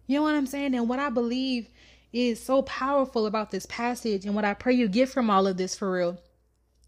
You 0.08 0.18
know 0.18 0.24
what 0.24 0.36
I'm 0.36 0.48
saying? 0.48 0.74
And 0.74 0.90
what 0.90 1.00
I 1.00 1.10
believe 1.10 1.70
is 2.14 2.42
so 2.42 2.62
powerful 2.64 3.26
about 3.26 3.52
this 3.52 3.66
passage, 3.66 4.26
and 4.26 4.36
what 4.36 4.46
I 4.46 4.54
pray 4.54 4.74
you 4.74 4.88
get 4.88 5.10
from 5.10 5.30
all 5.30 5.48
of 5.48 5.58
this 5.58 5.76
for 5.76 5.92
real, 5.92 6.18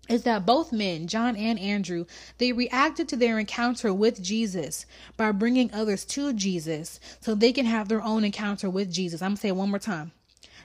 is 0.10 0.24
that 0.24 0.46
both 0.46 0.74
men, 0.74 1.08
John 1.08 1.36
and 1.36 1.60
Andrew, 1.60 2.06
they 2.40 2.52
reacted 2.52 3.08
to 3.10 3.16
their 3.16 3.40
encounter 3.40 3.94
with 3.94 4.22
Jesus 4.22 4.86
by 5.16 5.32
bringing 5.32 5.72
others 5.72 6.04
to 6.06 6.34
Jesus 6.34 7.00
so 7.22 7.36
they 7.36 7.54
can 7.54 7.68
have 7.68 7.88
their 7.88 8.02
own 8.02 8.26
encounter 8.26 8.70
with 8.70 8.92
Jesus. 8.92 9.22
I'm 9.22 9.30
going 9.30 9.38
to 9.38 9.42
say 9.42 9.48
it 9.50 9.56
one 9.56 9.70
more 9.70 9.80
time. 9.80 10.12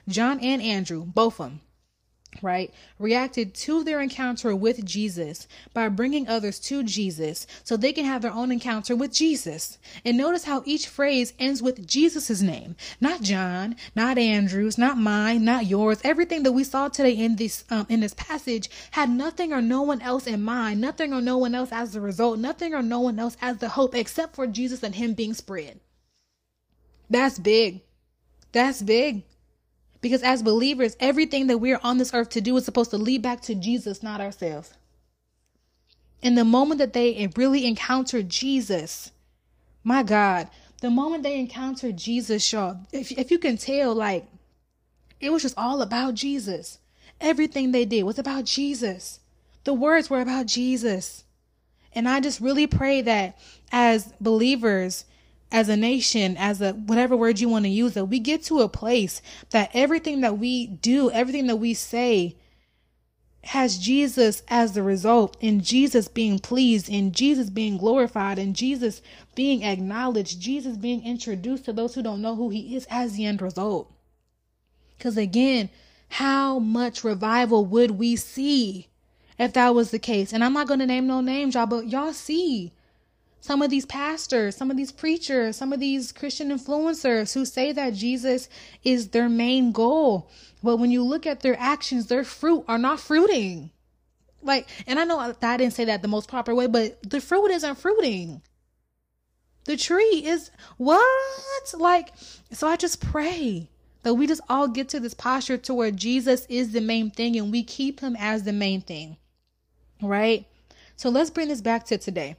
John 0.07 0.39
and 0.39 0.61
Andrew, 0.61 1.05
both 1.05 1.39
of 1.39 1.49
them, 1.49 1.61
right, 2.41 2.73
reacted 2.99 3.53
to 3.53 3.83
their 3.83 4.01
encounter 4.01 4.55
with 4.55 4.85
Jesus 4.85 5.47
by 5.73 5.89
bringing 5.89 6.27
others 6.27 6.59
to 6.59 6.83
Jesus 6.83 7.47
so 7.63 7.75
they 7.75 7.93
can 7.93 8.05
have 8.05 8.21
their 8.21 8.33
own 8.33 8.51
encounter 8.51 8.95
with 8.95 9.13
Jesus. 9.13 9.77
And 10.03 10.17
notice 10.17 10.45
how 10.45 10.63
each 10.65 10.87
phrase 10.87 11.33
ends 11.39 11.61
with 11.61 11.87
Jesus' 11.87 12.41
name, 12.41 12.75
not 12.99 13.21
John, 13.21 13.75
not 13.95 14.17
Andrew's, 14.17 14.77
not 14.77 14.97
mine, 14.97 15.43
not 15.45 15.65
yours. 15.65 15.99
Everything 16.03 16.43
that 16.43 16.51
we 16.51 16.63
saw 16.63 16.87
today 16.87 17.13
in 17.13 17.35
this 17.35 17.65
um, 17.69 17.85
in 17.89 17.99
this 17.99 18.13
passage 18.13 18.69
had 18.91 19.09
nothing 19.09 19.53
or 19.53 19.61
no 19.61 19.81
one 19.81 20.01
else 20.01 20.27
in 20.27 20.41
mind, 20.41 20.81
nothing 20.81 21.13
or 21.13 21.21
no 21.21 21.37
one 21.37 21.55
else 21.55 21.69
as 21.71 21.93
the 21.93 22.01
result, 22.01 22.39
nothing 22.39 22.73
or 22.73 22.81
no 22.81 22.99
one 22.99 23.19
else 23.19 23.37
as 23.41 23.57
the 23.57 23.69
hope 23.69 23.95
except 23.95 24.35
for 24.35 24.47
Jesus 24.47 24.83
and 24.83 24.95
him 24.95 25.13
being 25.13 25.33
spread. 25.33 25.79
That's 27.09 27.39
big. 27.39 27.81
That's 28.51 28.81
big. 28.81 29.23
Because 30.05 30.21
as 30.21 30.43
believers, 30.43 30.95
everything 30.99 31.47
that 31.47 31.57
we're 31.57 31.79
on 31.81 31.97
this 31.97 32.13
earth 32.13 32.29
to 32.29 32.39
do 32.39 32.55
is 32.57 32.63
supposed 32.63 32.91
to 32.91 32.97
lead 32.99 33.23
back 33.23 33.41
to 33.41 33.55
Jesus, 33.55 34.03
not 34.03 34.21
ourselves. 34.21 34.71
And 36.21 36.37
the 36.37 36.45
moment 36.45 36.77
that 36.77 36.93
they 36.93 37.27
really 37.35 37.65
encounter 37.65 38.21
Jesus, 38.21 39.11
my 39.83 40.03
God, 40.03 40.47
the 40.81 40.91
moment 40.91 41.23
they 41.23 41.39
encounter 41.39 41.91
Jesus, 41.91 42.53
y'all, 42.53 42.81
if, 42.91 43.11
if 43.13 43.31
you 43.31 43.39
can 43.39 43.57
tell, 43.57 43.95
like, 43.95 44.27
it 45.19 45.31
was 45.31 45.41
just 45.41 45.57
all 45.57 45.81
about 45.81 46.13
Jesus. 46.13 46.77
Everything 47.19 47.71
they 47.71 47.85
did 47.85 48.03
was 48.03 48.19
about 48.19 48.45
Jesus. 48.45 49.21
The 49.63 49.73
words 49.73 50.07
were 50.07 50.21
about 50.21 50.45
Jesus. 50.45 51.23
And 51.93 52.07
I 52.07 52.19
just 52.19 52.39
really 52.39 52.67
pray 52.67 53.01
that 53.01 53.39
as 53.71 54.13
believers, 54.21 55.05
as 55.51 55.69
a 55.69 55.77
nation, 55.77 56.35
as 56.37 56.61
a 56.61 56.73
whatever 56.73 57.15
word 57.15 57.39
you 57.39 57.49
want 57.49 57.65
to 57.65 57.69
use, 57.69 57.93
that 57.93 58.05
we 58.05 58.19
get 58.19 58.43
to 58.43 58.61
a 58.61 58.69
place 58.69 59.21
that 59.51 59.69
everything 59.73 60.21
that 60.21 60.37
we 60.37 60.67
do, 60.67 61.11
everything 61.11 61.47
that 61.47 61.57
we 61.57 61.73
say, 61.73 62.35
has 63.45 63.77
Jesus 63.77 64.41
as 64.47 64.73
the 64.73 64.81
result, 64.81 65.37
in 65.39 65.61
Jesus 65.61 66.07
being 66.07 66.39
pleased, 66.39 66.89
in 66.89 67.11
Jesus 67.11 67.51
being 67.51 67.77
glorified, 67.77 68.39
in 68.39 68.55
Jesus 68.55 69.03
being 69.35 69.63
acknowledged, 69.63 70.41
Jesus 70.41 70.77
being 70.77 71.05
introduced 71.05 71.65
to 71.65 71.73
those 71.73 71.93
who 71.93 72.01
don't 72.01 72.23
know 72.23 72.35
who 72.35 72.49
He 72.49 72.75
is 72.75 72.87
as 72.89 73.13
the 73.13 73.25
end 73.25 73.43
result. 73.43 73.93
Because 74.97 75.15
again, 75.15 75.69
how 76.09 76.57
much 76.57 77.03
revival 77.03 77.65
would 77.65 77.91
we 77.91 78.15
see 78.15 78.87
if 79.37 79.53
that 79.53 79.75
was 79.75 79.91
the 79.91 79.99
case? 79.99 80.33
And 80.33 80.43
I'm 80.43 80.53
not 80.53 80.67
going 80.67 80.79
to 80.79 80.87
name 80.87 81.05
no 81.05 81.21
names, 81.21 81.53
y'all, 81.53 81.67
but 81.67 81.87
y'all 81.87 82.13
see 82.13 82.73
some 83.45 83.61
of 83.61 83.69
these 83.69 83.85
pastors, 83.85 84.55
some 84.55 84.71
of 84.71 84.77
these 84.77 84.91
preachers, 84.91 85.55
some 85.55 85.71
of 85.71 85.79
these 85.79 86.11
Christian 86.11 86.49
influencers 86.49 87.33
who 87.35 87.45
say 87.45 87.71
that 87.71 87.93
Jesus 87.93 88.49
is 88.83 89.09
their 89.09 89.29
main 89.29 89.71
goal. 89.71 90.31
But 90.63 90.77
when 90.77 90.89
you 90.89 91.03
look 91.03 91.27
at 91.27 91.41
their 91.41 91.55
actions, 91.59 92.07
their 92.07 92.23
fruit 92.23 92.65
are 92.67 92.79
not 92.79 92.99
fruiting. 92.99 93.69
Like, 94.41 94.67
and 94.87 94.99
I 94.99 95.03
know 95.03 95.19
I 95.19 95.57
didn't 95.57 95.73
say 95.73 95.85
that 95.85 96.01
the 96.01 96.07
most 96.07 96.27
proper 96.27 96.55
way, 96.55 96.65
but 96.65 96.97
the 97.07 97.21
fruit 97.21 97.51
isn't 97.51 97.75
fruiting. 97.75 98.41
The 99.65 99.77
tree 99.77 100.23
is 100.25 100.49
what? 100.77 101.73
Like, 101.77 102.13
so 102.51 102.67
I 102.67 102.77
just 102.77 102.99
pray 102.99 103.69
that 104.01 104.15
we 104.15 104.25
just 104.25 104.41
all 104.49 104.67
get 104.67 104.89
to 104.89 104.99
this 104.99 105.13
posture 105.13 105.57
to 105.57 105.73
where 105.75 105.91
Jesus 105.91 106.47
is 106.49 106.71
the 106.71 106.81
main 106.81 107.11
thing 107.11 107.35
and 107.35 107.51
we 107.51 107.63
keep 107.63 107.99
him 107.99 108.15
as 108.17 108.41
the 108.41 108.53
main 108.53 108.81
thing. 108.81 109.17
Right? 110.01 110.47
So 110.95 111.09
let's 111.09 111.29
bring 111.29 111.49
this 111.49 111.61
back 111.61 111.85
to 111.85 111.99
today. 111.99 112.37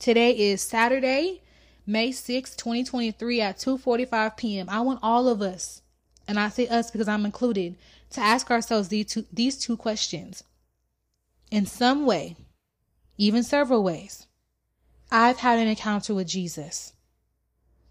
Today 0.00 0.30
is 0.30 0.62
Saturday, 0.62 1.42
May 1.86 2.10
6, 2.10 2.56
2023 2.56 3.42
at 3.42 3.58
2:45 3.58 4.34
p.m. 4.34 4.66
I 4.70 4.80
want 4.80 5.00
all 5.02 5.28
of 5.28 5.42
us, 5.42 5.82
and 6.26 6.40
I 6.40 6.48
say 6.48 6.66
us 6.68 6.90
because 6.90 7.06
I'm 7.06 7.26
included, 7.26 7.76
to 8.12 8.20
ask 8.22 8.50
ourselves 8.50 8.88
these 8.88 9.12
two, 9.12 9.26
these 9.30 9.58
two 9.58 9.76
questions. 9.76 10.42
In 11.50 11.66
some 11.66 12.06
way, 12.06 12.36
even 13.18 13.42
several 13.42 13.82
ways, 13.82 14.26
I've 15.12 15.40
had 15.40 15.58
an 15.58 15.68
encounter 15.68 16.14
with 16.14 16.28
Jesus. 16.28 16.94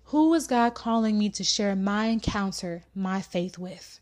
Who 0.06 0.34
is 0.34 0.48
God 0.48 0.74
calling 0.74 1.20
me 1.20 1.30
to 1.30 1.44
share 1.44 1.76
my 1.76 2.06
encounter, 2.06 2.86
my 2.96 3.22
faith 3.22 3.60
with? 3.60 4.00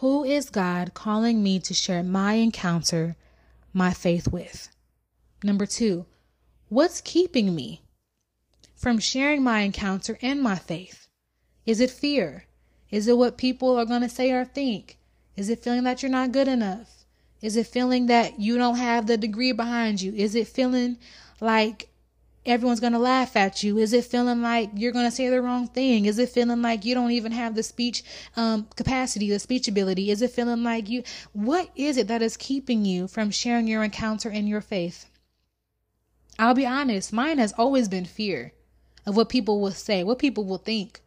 Who 0.00 0.24
is 0.24 0.48
God 0.48 0.94
calling 0.94 1.42
me 1.42 1.60
to 1.60 1.74
share 1.74 2.02
my 2.02 2.34
encounter, 2.34 3.16
my 3.74 3.92
faith 3.92 4.28
with? 4.28 4.70
Number 5.44 5.66
two, 5.66 6.06
what's 6.70 7.02
keeping 7.02 7.54
me 7.54 7.82
from 8.74 8.98
sharing 8.98 9.42
my 9.42 9.60
encounter 9.60 10.18
and 10.22 10.40
my 10.40 10.56
faith? 10.56 11.06
Is 11.66 11.80
it 11.80 11.90
fear? 11.90 12.46
Is 12.90 13.08
it 13.08 13.18
what 13.18 13.36
people 13.36 13.78
are 13.78 13.84
going 13.84 14.00
to 14.00 14.08
say 14.08 14.30
or 14.30 14.46
think? 14.46 14.96
Is 15.36 15.50
it 15.50 15.62
feeling 15.62 15.84
that 15.84 16.02
you're 16.02 16.10
not 16.10 16.32
good 16.32 16.48
enough? 16.48 17.04
Is 17.42 17.56
it 17.56 17.66
feeling 17.66 18.06
that 18.06 18.40
you 18.40 18.56
don't 18.56 18.78
have 18.78 19.06
the 19.06 19.18
degree 19.18 19.52
behind 19.52 20.00
you? 20.00 20.14
Is 20.14 20.34
it 20.34 20.48
feeling 20.48 20.96
like 21.42 21.90
everyone's 22.46 22.80
going 22.80 22.94
to 22.94 22.98
laugh 22.98 23.36
at 23.36 23.62
you? 23.62 23.76
Is 23.76 23.92
it 23.92 24.06
feeling 24.06 24.40
like 24.40 24.70
you're 24.74 24.92
going 24.92 25.04
to 25.04 25.14
say 25.14 25.28
the 25.28 25.42
wrong 25.42 25.68
thing? 25.68 26.06
Is 26.06 26.18
it 26.18 26.30
feeling 26.30 26.62
like 26.62 26.86
you 26.86 26.94
don't 26.94 27.10
even 27.10 27.32
have 27.32 27.54
the 27.54 27.62
speech 27.62 28.02
um, 28.34 28.66
capacity, 28.76 29.28
the 29.28 29.38
speech 29.38 29.68
ability? 29.68 30.10
Is 30.10 30.22
it 30.22 30.30
feeling 30.30 30.62
like 30.62 30.88
you, 30.88 31.02
what 31.34 31.68
is 31.76 31.98
it 31.98 32.08
that 32.08 32.22
is 32.22 32.38
keeping 32.38 32.86
you 32.86 33.08
from 33.08 33.30
sharing 33.30 33.68
your 33.68 33.84
encounter 33.84 34.30
and 34.30 34.48
your 34.48 34.62
faith? 34.62 35.10
I'll 36.38 36.54
be 36.54 36.66
honest, 36.66 37.12
mine 37.12 37.38
has 37.38 37.52
always 37.56 37.88
been 37.88 38.04
fear 38.04 38.52
of 39.06 39.16
what 39.16 39.28
people 39.28 39.60
will 39.60 39.70
say, 39.70 40.02
what 40.02 40.18
people 40.18 40.44
will 40.44 40.58
think. 40.58 41.00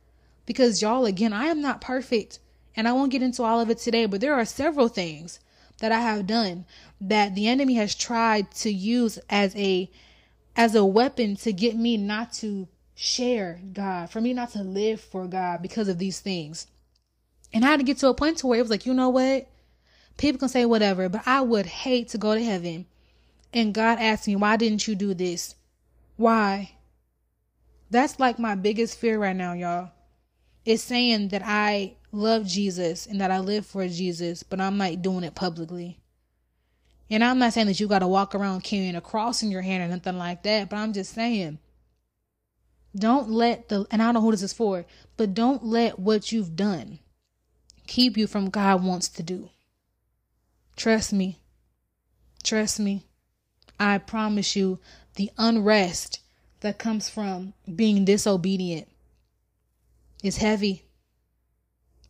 Because, 0.46 0.82
y'all, 0.82 1.06
again, 1.06 1.34
I 1.34 1.46
am 1.46 1.62
not 1.62 1.82
perfect. 1.82 2.40
And 2.76 2.88
I 2.88 2.94
won't 2.94 3.12
get 3.12 3.24
into 3.24 3.44
all 3.44 3.60
of 3.60 3.70
it 3.70 3.80
today, 3.80 4.06
but 4.06 4.22
there 4.22 4.36
are 4.36 4.46
several 4.46 4.88
things 4.88 5.40
that 5.80 5.92
I 5.92 6.00
have 6.00 6.28
done 6.28 6.66
that 7.02 7.36
the 7.36 7.48
enemy 7.48 7.76
has 7.76 7.96
tried 7.96 8.52
to 8.52 8.72
use 8.72 9.18
as 9.30 9.56
a 9.56 9.90
as 10.56 10.74
a 10.74 10.86
weapon 10.86 11.36
to 11.36 11.54
get 11.54 11.76
me 11.76 11.98
not 11.98 12.34
to 12.34 12.68
share 12.96 13.62
God, 13.74 14.10
for 14.10 14.20
me 14.20 14.34
not 14.34 14.52
to 14.54 14.64
live 14.64 15.00
for 15.00 15.28
God 15.28 15.62
because 15.62 15.88
of 15.88 16.00
these 16.00 16.20
things. 16.20 16.66
And 17.54 17.64
I 17.64 17.70
had 17.70 17.80
to 17.80 17.86
get 17.86 17.98
to 18.00 18.08
a 18.08 18.14
point 18.14 18.40
to 18.40 18.48
where 18.48 18.60
it 18.60 18.64
was 18.64 18.72
like, 18.72 18.86
you 18.86 18.94
know 18.94 19.10
what? 19.10 19.48
People 20.18 20.40
can 20.40 20.50
say 20.50 20.66
whatever, 20.66 21.10
but 21.10 21.22
I 21.28 21.42
would 21.42 21.68
hate 21.68 22.10
to 22.10 22.18
go 22.18 22.34
to 22.34 22.44
heaven 22.44 22.88
and 23.54 23.74
God 23.74 24.00
asked 24.00 24.28
me, 24.28 24.36
why 24.36 24.58
didn't 24.58 24.88
you 24.88 24.96
do 24.96 25.14
this? 25.14 25.56
Why? 26.16 26.72
That's 27.90 28.20
like 28.20 28.40
my 28.40 28.56
biggest 28.56 29.00
fear 29.00 29.18
right 29.18 29.36
now, 29.36 29.54
y'all. 29.54 29.92
It's 30.66 30.84
saying 30.84 31.30
that 31.30 31.44
I 31.46 31.96
love 32.12 32.46
Jesus 32.46 33.06
and 33.06 33.22
that 33.22 33.32
I 33.32 33.40
live 33.40 33.66
for 33.66 33.88
Jesus, 33.88 34.44
but 34.44 34.60
I'm 34.60 34.78
not 34.78 35.02
doing 35.02 35.24
it 35.24 35.36
publicly. 35.36 36.00
And 37.10 37.24
I'm 37.24 37.40
not 37.40 37.54
saying 37.54 37.68
that 37.68 37.80
you 37.80 37.88
got 37.88 38.00
to 38.00 38.08
walk 38.08 38.36
around 38.36 38.64
carrying 38.64 38.96
a 38.96 39.02
cross 39.02 39.42
in 39.42 39.52
your 39.52 39.62
hand 39.62 39.84
or 39.84 39.96
nothing 39.96 40.18
like 40.18 40.44
that, 40.44 40.70
but 40.70 40.76
I'm 40.76 40.92
just 40.92 41.14
saying, 41.14 41.60
don't 42.96 43.30
let 43.30 43.70
the, 43.70 43.86
and 43.92 44.02
I 44.02 44.06
don't 44.06 44.16
know 44.16 44.22
who 44.22 44.32
this 44.32 44.42
is 44.42 44.54
for, 44.54 44.86
but 45.16 45.34
don't 45.34 45.64
let 45.64 46.00
what 46.00 46.32
you've 46.32 46.56
done 46.56 47.00
keep 47.86 48.18
you 48.18 48.28
from 48.28 48.50
God 48.50 48.84
wants 48.84 49.08
to 49.10 49.24
do. 49.24 49.50
Trust 50.76 51.14
me. 51.14 51.40
Trust 52.44 52.80
me. 52.80 53.06
I 53.80 53.98
promise 54.00 54.56
you, 54.56 54.80
the 55.16 55.32
unrest 55.38 56.22
that 56.62 56.78
comes 56.78 57.10
from 57.10 57.54
being 57.74 58.06
disobedient 58.06 58.88
is 60.24 60.38
heavy. 60.38 60.84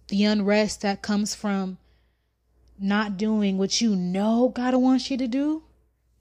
The 0.07 0.23
unrest 0.23 0.81
that 0.81 1.01
comes 1.01 1.35
from 1.35 1.77
not 2.79 3.17
doing 3.17 3.57
what 3.57 3.81
you 3.81 3.95
know 3.95 4.49
God 4.49 4.75
wants 4.75 5.11
you 5.11 5.17
to 5.17 5.27
do 5.27 5.63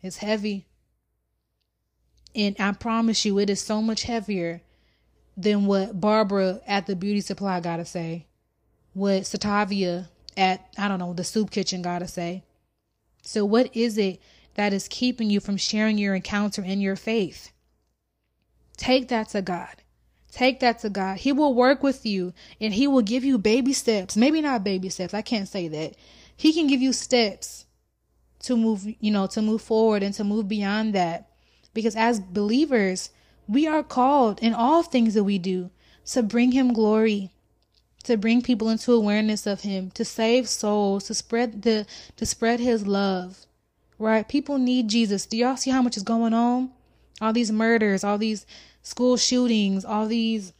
is 0.02 0.18
heavy. 0.18 0.66
And 2.34 2.56
I 2.58 2.72
promise 2.72 3.24
you, 3.24 3.38
it 3.38 3.48
is 3.48 3.60
so 3.60 3.80
much 3.80 4.02
heavier 4.02 4.62
than 5.36 5.66
what 5.66 6.00
Barbara 6.00 6.60
at 6.66 6.86
the 6.86 6.96
beauty 6.96 7.20
supply 7.20 7.60
gotta 7.60 7.84
say, 7.84 8.26
what 8.94 9.22
Satavia 9.22 10.08
at, 10.36 10.66
I 10.76 10.88
don't 10.88 10.98
know, 10.98 11.12
the 11.12 11.24
soup 11.24 11.50
kitchen 11.50 11.82
gotta 11.82 12.08
say. 12.08 12.44
So, 13.22 13.44
what 13.44 13.74
is 13.74 13.98
it 13.98 14.20
that 14.56 14.72
is 14.72 14.88
keeping 14.88 15.30
you 15.30 15.38
from 15.38 15.58
sharing 15.58 15.98
your 15.98 16.14
encounter 16.14 16.62
in 16.62 16.80
your 16.80 16.96
faith. 16.96 17.52
Take 18.76 19.08
that 19.08 19.28
to 19.30 19.42
God. 19.42 19.82
Take 20.32 20.60
that 20.60 20.78
to 20.80 20.90
God. 20.90 21.18
He 21.18 21.30
will 21.30 21.54
work 21.54 21.82
with 21.82 22.04
you 22.04 22.32
and 22.60 22.74
He 22.74 22.86
will 22.86 23.02
give 23.02 23.22
you 23.22 23.38
baby 23.38 23.74
steps. 23.74 24.16
Maybe 24.16 24.40
not 24.40 24.64
baby 24.64 24.88
steps. 24.88 25.14
I 25.14 25.22
can't 25.22 25.48
say 25.48 25.68
that. 25.68 25.94
He 26.34 26.52
can 26.52 26.66
give 26.66 26.80
you 26.80 26.92
steps 26.92 27.66
to 28.40 28.56
move, 28.56 28.86
you 28.98 29.10
know, 29.10 29.26
to 29.28 29.42
move 29.42 29.60
forward 29.60 30.02
and 30.02 30.14
to 30.14 30.24
move 30.24 30.48
beyond 30.48 30.94
that. 30.94 31.30
Because 31.74 31.94
as 31.94 32.18
believers, 32.18 33.10
we 33.46 33.66
are 33.66 33.82
called 33.82 34.42
in 34.42 34.54
all 34.54 34.82
things 34.82 35.14
that 35.14 35.24
we 35.24 35.38
do 35.38 35.70
to 36.06 36.22
bring 36.22 36.52
Him 36.52 36.72
glory, 36.72 37.30
to 38.04 38.16
bring 38.16 38.40
people 38.40 38.70
into 38.70 38.92
awareness 38.92 39.46
of 39.46 39.62
Him, 39.62 39.90
to 39.92 40.04
save 40.04 40.48
souls, 40.48 41.04
to 41.04 41.14
spread 41.14 41.62
the, 41.62 41.86
to 42.16 42.24
spread 42.24 42.60
His 42.60 42.86
love 42.86 43.45
right? 43.98 44.26
People 44.28 44.58
need 44.58 44.88
Jesus. 44.88 45.26
Do 45.26 45.36
y'all 45.36 45.56
see 45.56 45.70
how 45.70 45.82
much 45.82 45.96
is 45.96 46.02
going 46.02 46.34
on? 46.34 46.70
All 47.20 47.32
these 47.32 47.50
murders, 47.50 48.04
all 48.04 48.18
these 48.18 48.46
school 48.82 49.16
shootings, 49.16 49.84
all 49.84 50.06
these 50.06 50.52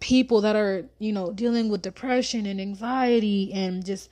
people 0.00 0.40
that 0.40 0.56
are, 0.56 0.84
you 0.98 1.12
know, 1.12 1.32
dealing 1.32 1.68
with 1.68 1.82
depression 1.82 2.46
and 2.46 2.60
anxiety 2.60 3.52
and 3.52 3.84
just 3.84 4.10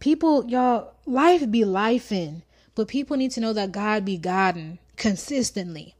people, 0.00 0.44
y'all, 0.46 0.94
life 1.06 1.50
be 1.50 1.64
life 1.64 2.12
in. 2.12 2.42
But 2.74 2.88
people 2.88 3.16
need 3.16 3.32
to 3.32 3.40
know 3.40 3.52
that 3.54 3.72
God 3.72 4.04
be 4.04 4.18
Godin 4.18 4.78
consistently. 4.96 5.94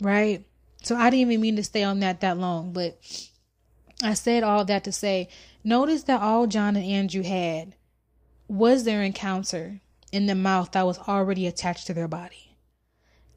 Right? 0.00 0.44
So 0.82 0.96
I 0.96 1.10
didn't 1.10 1.30
even 1.30 1.40
mean 1.40 1.56
to 1.56 1.64
stay 1.64 1.82
on 1.84 2.00
that 2.00 2.20
that 2.20 2.38
long, 2.38 2.72
but 2.72 2.98
I 4.02 4.14
said 4.14 4.42
all 4.42 4.64
that 4.64 4.82
to 4.84 4.92
say, 4.92 5.28
notice 5.62 6.02
that 6.04 6.20
all 6.20 6.48
John 6.48 6.74
and 6.74 6.84
Andrew 6.84 7.22
had 7.22 7.76
was 8.48 8.82
their 8.82 9.02
encounter 9.02 9.80
in 10.12 10.26
the 10.26 10.34
mouth 10.34 10.70
that 10.72 10.86
was 10.86 10.98
already 10.98 11.46
attached 11.46 11.86
to 11.88 11.94
their 11.94 12.06
body. 12.06 12.56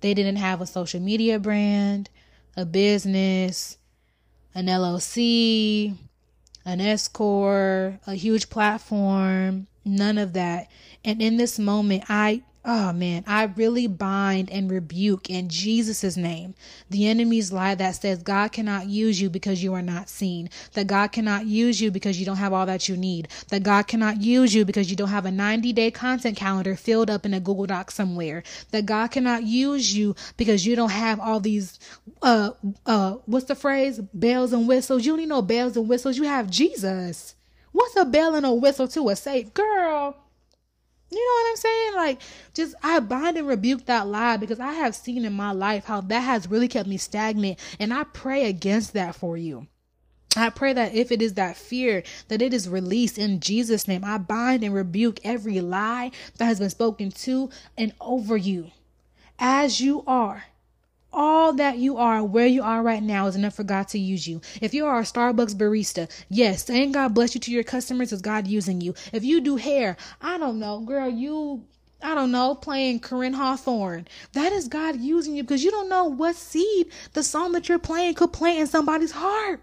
They 0.02 0.14
didn't 0.14 0.36
have 0.36 0.62
a 0.62 0.68
social 0.68 1.00
media 1.00 1.40
brand, 1.40 2.10
a 2.56 2.66
business, 2.66 3.78
an 4.54 4.68
LLC, 4.68 5.98
an 6.66 6.82
S 6.82 7.10
a 7.18 8.14
huge 8.14 8.50
platform, 8.50 9.68
none 9.84 10.18
of 10.18 10.34
that. 10.34 10.70
And 11.04 11.22
in 11.22 11.38
this 11.38 11.58
moment, 11.58 12.04
I 12.10 12.44
Oh 12.68 12.92
man, 12.94 13.24
I 13.28 13.44
really 13.44 13.86
bind 13.86 14.50
and 14.50 14.72
rebuke 14.72 15.30
in 15.30 15.50
Jesus' 15.50 16.18
name 16.18 16.56
the 16.90 17.08
enemy's 17.08 17.52
lie 17.52 17.76
that 17.76 17.96
says 17.96 18.24
God 18.24 18.52
cannot 18.52 18.88
use 18.88 19.22
you 19.22 19.30
because 19.30 19.62
you 19.62 19.76
are 19.76 19.84
not 19.84 20.10
seen, 20.10 20.50
that 20.74 20.88
God 20.88 21.12
cannot 21.12 21.46
use 21.46 21.80
you 21.80 21.92
because 21.92 22.20
you 22.20 22.26
don't 22.26 22.38
have 22.38 22.54
all 22.54 22.66
that 22.66 22.90
you 22.90 22.98
need, 22.98 23.28
that 23.50 23.62
God 23.62 23.84
cannot 23.84 24.22
use 24.22 24.56
you 24.56 24.66
because 24.66 24.90
you 24.90 24.96
don't 24.96 25.10
have 25.10 25.26
a 25.28 25.32
90 25.32 25.74
day 25.74 25.92
content 25.92 26.38
calendar 26.38 26.76
filled 26.76 27.10
up 27.10 27.24
in 27.24 27.36
a 27.36 27.40
Google 27.40 27.68
Doc 27.68 27.92
somewhere, 27.92 28.42
that 28.72 28.88
God 28.88 29.12
cannot 29.12 29.44
use 29.44 29.96
you 29.96 30.16
because 30.36 30.66
you 30.66 30.76
don't 30.76 30.92
have 30.92 31.20
all 31.20 31.40
these, 31.40 31.80
uh, 32.24 32.52
uh, 32.88 33.18
what's 33.26 33.46
the 33.46 33.56
phrase? 33.56 34.00
Bells 34.00 34.54
and 34.54 34.68
whistles. 34.68 35.06
You 35.06 35.18
need 35.18 35.30
no 35.30 35.44
bells 35.44 35.78
and 35.78 35.88
whistles. 35.88 36.18
You 36.18 36.24
have 36.24 36.50
Jesus. 36.50 37.36
What's 37.72 37.96
a 37.96 38.06
bell 38.06 38.34
and 38.34 38.46
a 38.46 38.54
whistle 38.54 38.88
to 38.88 39.10
a 39.10 39.16
safe 39.16 39.54
girl? 39.54 40.25
You 41.16 41.26
know 41.26 41.34
what 41.34 41.50
I'm 41.50 41.56
saying? 41.56 41.96
Like, 41.96 42.22
just 42.54 42.76
I 42.84 43.00
bind 43.00 43.38
and 43.38 43.48
rebuke 43.48 43.86
that 43.86 44.08
lie 44.08 44.36
because 44.36 44.60
I 44.60 44.74
have 44.74 44.96
seen 44.96 45.24
in 45.24 45.32
my 45.32 45.54
life 45.54 45.86
how 45.86 46.02
that 46.02 46.20
has 46.20 46.50
really 46.50 46.68
kept 46.68 46.90
me 46.90 46.98
stagnant. 46.98 47.58
And 47.80 47.94
I 47.94 48.04
pray 48.04 48.50
against 48.50 48.92
that 48.94 49.16
for 49.16 49.38
you. 49.38 49.68
I 50.36 50.50
pray 50.50 50.74
that 50.74 50.94
if 50.94 51.14
it 51.14 51.22
is 51.22 51.36
that 51.36 51.56
fear, 51.56 52.04
that 52.28 52.42
it 52.42 52.54
is 52.54 52.68
released 52.68 53.18
in 53.18 53.40
Jesus' 53.40 53.88
name. 53.88 54.04
I 54.04 54.18
bind 54.18 54.62
and 54.66 54.74
rebuke 54.74 55.22
every 55.24 55.62
lie 55.62 56.12
that 56.38 56.46
has 56.46 56.60
been 56.60 56.70
spoken 56.70 57.12
to 57.12 57.50
and 57.78 57.94
over 58.02 58.36
you 58.36 58.72
as 59.40 59.80
you 59.80 60.04
are 60.06 60.44
all 61.16 61.54
that 61.54 61.78
you 61.78 61.98
are, 61.98 62.24
where 62.24 62.46
you 62.46 62.62
are 62.62 62.84
right 62.84 63.02
now, 63.02 63.28
is 63.28 63.36
enough 63.36 63.56
for 63.56 63.64
God 63.64 63.88
to 63.90 64.00
use 64.00 64.28
you. 64.28 64.42
If 64.62 64.74
you 64.74 64.86
are 64.86 65.00
a 65.00 65.04
Starbucks 65.04 65.56
barista, 65.56 66.12
yes, 66.30 66.66
saying 66.66 66.92
God 66.92 67.14
bless 67.14 67.34
you 67.34 67.42
to 67.42 67.52
your 67.52 67.64
customers 67.64 68.12
is 68.12 68.22
God 68.22 68.46
using 68.46 68.82
you. 68.82 68.94
If 69.14 69.24
you 69.24 69.42
do 69.42 69.56
hair, 69.56 69.98
I 70.22 70.38
don't 70.38 70.60
know, 70.60 70.82
girl, 70.82 71.10
you 71.10 71.64
I 72.04 72.14
don't 72.14 72.32
know, 72.32 72.54
playing 72.54 73.00
Koryn 73.00 73.34
Hawthorne. 73.34 74.08
That 74.34 74.52
is 74.52 74.68
God 74.68 75.00
using 75.00 75.36
you 75.36 75.44
because 75.44 75.64
you 75.64 75.72
don't 75.72 75.90
know 75.90 76.06
what 76.06 76.36
seed 76.36 76.88
the 77.14 77.24
song 77.24 77.54
that 77.54 77.70
you're 77.70 77.80
playing 77.80 78.16
could 78.16 78.34
plant 78.34 78.60
in 78.60 78.68
somebody's 78.68 79.12
heart. 79.12 79.62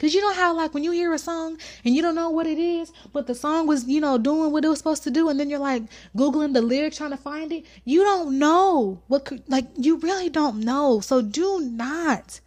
Cause 0.00 0.14
you 0.14 0.20
know 0.20 0.32
how 0.32 0.56
like 0.56 0.72
when 0.74 0.82
you 0.82 0.92
hear 0.92 1.12
a 1.12 1.18
song 1.18 1.58
and 1.84 1.94
you 1.94 2.02
don't 2.02 2.14
know 2.14 2.30
what 2.30 2.46
it 2.46 2.58
is, 2.58 2.92
but 3.12 3.26
the 3.26 3.34
song 3.34 3.66
was, 3.66 3.84
you 3.86 4.00
know, 4.00 4.16
doing 4.18 4.50
what 4.50 4.64
it 4.64 4.68
was 4.68 4.78
supposed 4.78 5.02
to 5.04 5.10
do, 5.10 5.28
and 5.28 5.38
then 5.38 5.50
you're 5.50 5.58
like 5.58 5.82
Googling 6.16 6.54
the 6.54 6.62
lyric 6.62 6.94
trying 6.94 7.10
to 7.10 7.16
find 7.16 7.52
it. 7.52 7.64
You 7.84 8.02
don't 8.02 8.38
know 8.38 9.02
what 9.08 9.26
could 9.26 9.42
like 9.48 9.66
you 9.76 9.98
really 9.98 10.30
don't 10.30 10.60
know. 10.60 11.00
So 11.00 11.20
do 11.20 11.60
not 11.60 12.40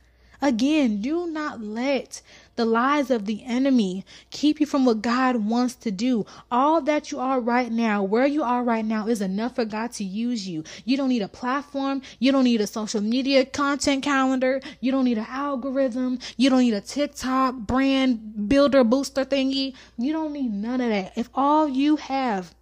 Again, 0.43 0.99
do 0.99 1.25
not 1.25 1.61
let 1.61 2.21
the 2.55 2.65
lies 2.65 3.09
of 3.09 3.25
the 3.25 3.43
enemy 3.43 4.05
keep 4.29 4.59
you 4.59 4.65
from 4.65 4.85
what 4.85 5.01
God 5.01 5.37
wants 5.37 5.75
to 5.75 5.91
do. 5.91 6.25
All 6.51 6.81
that 6.81 7.11
you 7.11 7.19
are 7.19 7.39
right 7.39 7.71
now, 7.71 8.03
where 8.03 8.27
you 8.27 8.43
are 8.43 8.63
right 8.63 8.85
now, 8.85 9.07
is 9.07 9.21
enough 9.21 9.55
for 9.55 9.65
God 9.65 9.91
to 9.93 10.03
use 10.03 10.47
you. 10.47 10.63
You 10.85 10.97
don't 10.97 11.09
need 11.09 11.21
a 11.21 11.27
platform. 11.27 12.01
You 12.19 12.31
don't 12.31 12.43
need 12.43 12.61
a 12.61 12.67
social 12.67 13.01
media 13.01 13.45
content 13.45 14.03
calendar. 14.03 14.61
You 14.79 14.91
don't 14.91 15.05
need 15.05 15.17
an 15.17 15.27
algorithm. 15.27 16.19
You 16.37 16.49
don't 16.49 16.61
need 16.61 16.73
a 16.73 16.81
TikTok 16.81 17.55
brand 17.55 18.47
builder 18.49 18.83
booster 18.83 19.25
thingy. 19.25 19.75
You 19.97 20.13
don't 20.13 20.33
need 20.33 20.53
none 20.53 20.81
of 20.81 20.89
that. 20.89 21.13
If 21.15 21.29
all 21.33 21.67
you 21.67 21.95
have 21.97 22.53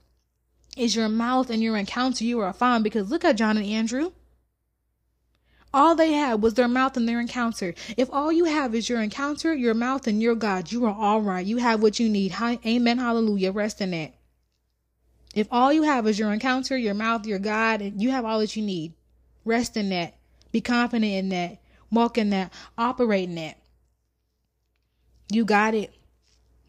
is 0.77 0.95
your 0.95 1.10
mouth 1.10 1.49
and 1.49 1.62
your 1.62 1.75
encounter, 1.75 2.23
you 2.23 2.39
are 2.39 2.54
fine. 2.54 2.84
Because 2.84 3.12
look 3.12 3.25
at 3.25 3.38
John 3.38 3.58
and 3.58 3.65
Andrew. 3.65 4.12
All 5.73 5.95
they 5.95 6.12
had 6.12 6.41
was 6.41 6.55
their 6.55 6.67
mouth 6.67 6.97
and 6.97 7.07
their 7.07 7.21
encounter. 7.21 7.73
If 7.95 8.10
all 8.12 8.31
you 8.31 8.45
have 8.45 8.75
is 8.75 8.89
your 8.89 9.01
encounter, 9.01 9.53
your 9.53 9.73
mouth, 9.73 10.05
and 10.05 10.21
your 10.21 10.36
God, 10.36 10.71
you 10.71 10.86
are 10.86 10.93
all 10.93 11.21
right. 11.21 11.45
You 11.45 11.57
have 11.57 11.81
what 11.81 11.99
you 11.99 12.10
need. 12.10 12.36
Amen. 12.41 12.97
Hallelujah. 12.97 13.51
Rest 13.51 13.79
in 13.79 13.91
that. 13.91 14.13
If 15.34 15.47
all 15.49 15.71
you 15.71 15.84
have 15.84 16.07
is 16.07 16.19
your 16.19 16.34
encounter, 16.34 16.77
your 16.77 16.93
mouth, 16.93 17.25
your 17.25 17.39
God, 17.39 17.81
and 17.81 18.01
you 18.01 18.12
have 18.12 18.25
all 18.25 18.39
that 18.39 18.55
you 18.57 18.62
need, 18.62 18.93
rest 19.45 19.77
in 19.77 19.89
that. 19.89 20.15
Be 20.51 20.60
confident 20.60 21.12
in 21.12 21.29
that. 21.29 21.62
Walk 21.89 22.17
in 22.17 22.31
that. 22.31 22.51
Operate 22.77 23.29
in 23.29 23.36
that. 23.36 23.57
You 25.31 25.45
got 25.45 25.73
it. 25.73 25.93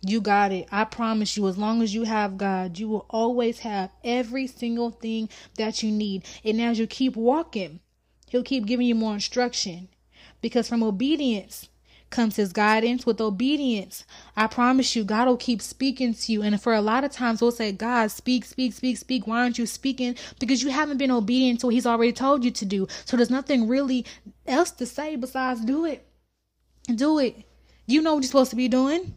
You 0.01 0.21
got 0.21 0.53
it. 0.53 0.69
I 0.71 0.85
promise 0.85 1.37
you, 1.37 1.49
as 1.49 1.59
long 1.59 1.83
as 1.83 1.93
you 1.93 2.05
have 2.05 2.39
God, 2.39 2.79
you 2.79 2.89
will 2.89 3.07
always 3.11 3.61
have 3.61 3.91
every 4.05 4.47
single 4.47 4.91
thing 4.91 5.29
that 5.57 5.83
you 5.83 5.91
need. 5.91 6.25
And 6.45 6.61
as 6.61 6.79
you 6.79 6.87
keep 6.87 7.17
walking, 7.17 7.81
He'll 8.33 8.43
keep 8.43 8.65
giving 8.65 8.87
you 8.87 8.95
more 8.95 9.13
instruction 9.13 9.89
because 10.41 10.67
from 10.67 10.83
obedience 10.83 11.69
comes 12.09 12.37
his 12.37 12.55
guidance. 12.55 13.05
With 13.05 13.21
obedience, 13.21 14.07
I 14.35 14.47
promise 14.47 14.97
you, 14.97 15.05
God 15.05 15.29
will 15.29 15.37
keep 15.37 15.61
speaking 15.61 16.15
to 16.15 16.33
you. 16.33 16.41
And 16.41 16.59
for 16.59 16.73
a 16.73 16.81
lot 16.81 17.05
of 17.05 17.13
times, 17.13 17.43
we'll 17.43 17.51
say, 17.51 17.73
God, 17.73 18.11
speak, 18.11 18.47
speak, 18.47 18.73
speak, 18.73 18.97
speak. 18.97 19.27
Why 19.27 19.41
aren't 19.41 19.59
you 19.59 19.67
speaking? 19.67 20.17
Because 20.41 20.63
you 20.63 20.71
haven't 20.71 20.97
been 20.97 21.11
obedient 21.11 21.61
to 21.61 21.67
what 21.67 21.75
he's 21.75 21.85
already 21.85 22.15
told 22.15 22.43
you 22.43 22.51
to 22.53 22.65
do. 22.65 22.89
So 23.05 23.19
there's 23.19 23.29
nothing 23.29 23.69
really 23.69 24.07
else 24.47 24.71
to 24.71 24.87
say 24.87 25.15
besides 25.17 25.61
do 25.61 25.85
it. 25.85 26.07
Do 26.95 27.19
it. 27.19 27.37
You 27.87 28.01
know 28.01 28.15
what 28.15 28.23
you're 28.23 28.29
supposed 28.29 28.51
to 28.53 28.57
be 28.57 28.69
doing. 28.69 29.13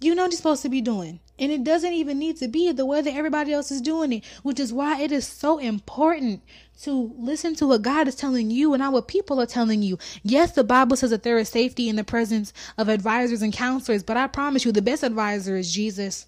You 0.00 0.16
know 0.16 0.24
what 0.24 0.32
you're 0.32 0.38
supposed 0.38 0.62
to 0.62 0.68
be 0.68 0.80
doing. 0.80 1.20
And 1.38 1.52
it 1.52 1.64
doesn't 1.64 1.92
even 1.92 2.18
need 2.18 2.38
to 2.38 2.48
be 2.48 2.72
the 2.72 2.86
way 2.86 3.02
that 3.02 3.14
everybody 3.14 3.52
else 3.52 3.70
is 3.70 3.80
doing 3.80 4.12
it, 4.12 4.24
which 4.42 4.58
is 4.58 4.72
why 4.72 5.00
it 5.00 5.12
is 5.12 5.26
so 5.26 5.58
important 5.58 6.42
to 6.82 7.14
listen 7.18 7.54
to 7.56 7.66
what 7.66 7.82
God 7.82 8.08
is 8.08 8.14
telling 8.14 8.50
you 8.50 8.72
and 8.72 8.80
not 8.80 8.92
what 8.92 9.08
people 9.08 9.40
are 9.40 9.46
telling 9.46 9.82
you. 9.82 9.98
Yes, 10.22 10.52
the 10.52 10.64
Bible 10.64 10.96
says 10.96 11.10
that 11.10 11.22
there 11.22 11.38
is 11.38 11.48
safety 11.48 11.88
in 11.88 11.96
the 11.96 12.04
presence 12.04 12.52
of 12.78 12.88
advisors 12.88 13.42
and 13.42 13.52
counselors, 13.52 14.02
but 14.02 14.16
I 14.16 14.26
promise 14.26 14.64
you, 14.64 14.72
the 14.72 14.82
best 14.82 15.02
advisor 15.02 15.56
is 15.56 15.72
Jesus. 15.72 16.26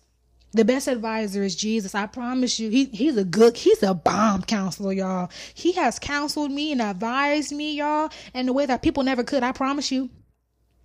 The 0.52 0.64
best 0.64 0.88
advisor 0.88 1.42
is 1.42 1.54
Jesus. 1.54 1.94
I 1.94 2.06
promise 2.06 2.58
you, 2.58 2.70
he, 2.70 2.86
he's 2.86 3.18
a 3.18 3.24
good, 3.24 3.56
he's 3.56 3.82
a 3.82 3.92
bomb 3.92 4.42
counselor, 4.42 4.92
y'all. 4.92 5.30
He 5.52 5.72
has 5.72 5.98
counseled 5.98 6.50
me 6.50 6.72
and 6.72 6.80
advised 6.80 7.52
me, 7.52 7.76
y'all, 7.76 8.10
in 8.32 8.46
the 8.46 8.54
way 8.54 8.64
that 8.64 8.82
people 8.82 9.02
never 9.02 9.24
could. 9.24 9.42
I 9.42 9.52
promise 9.52 9.92
you. 9.92 10.08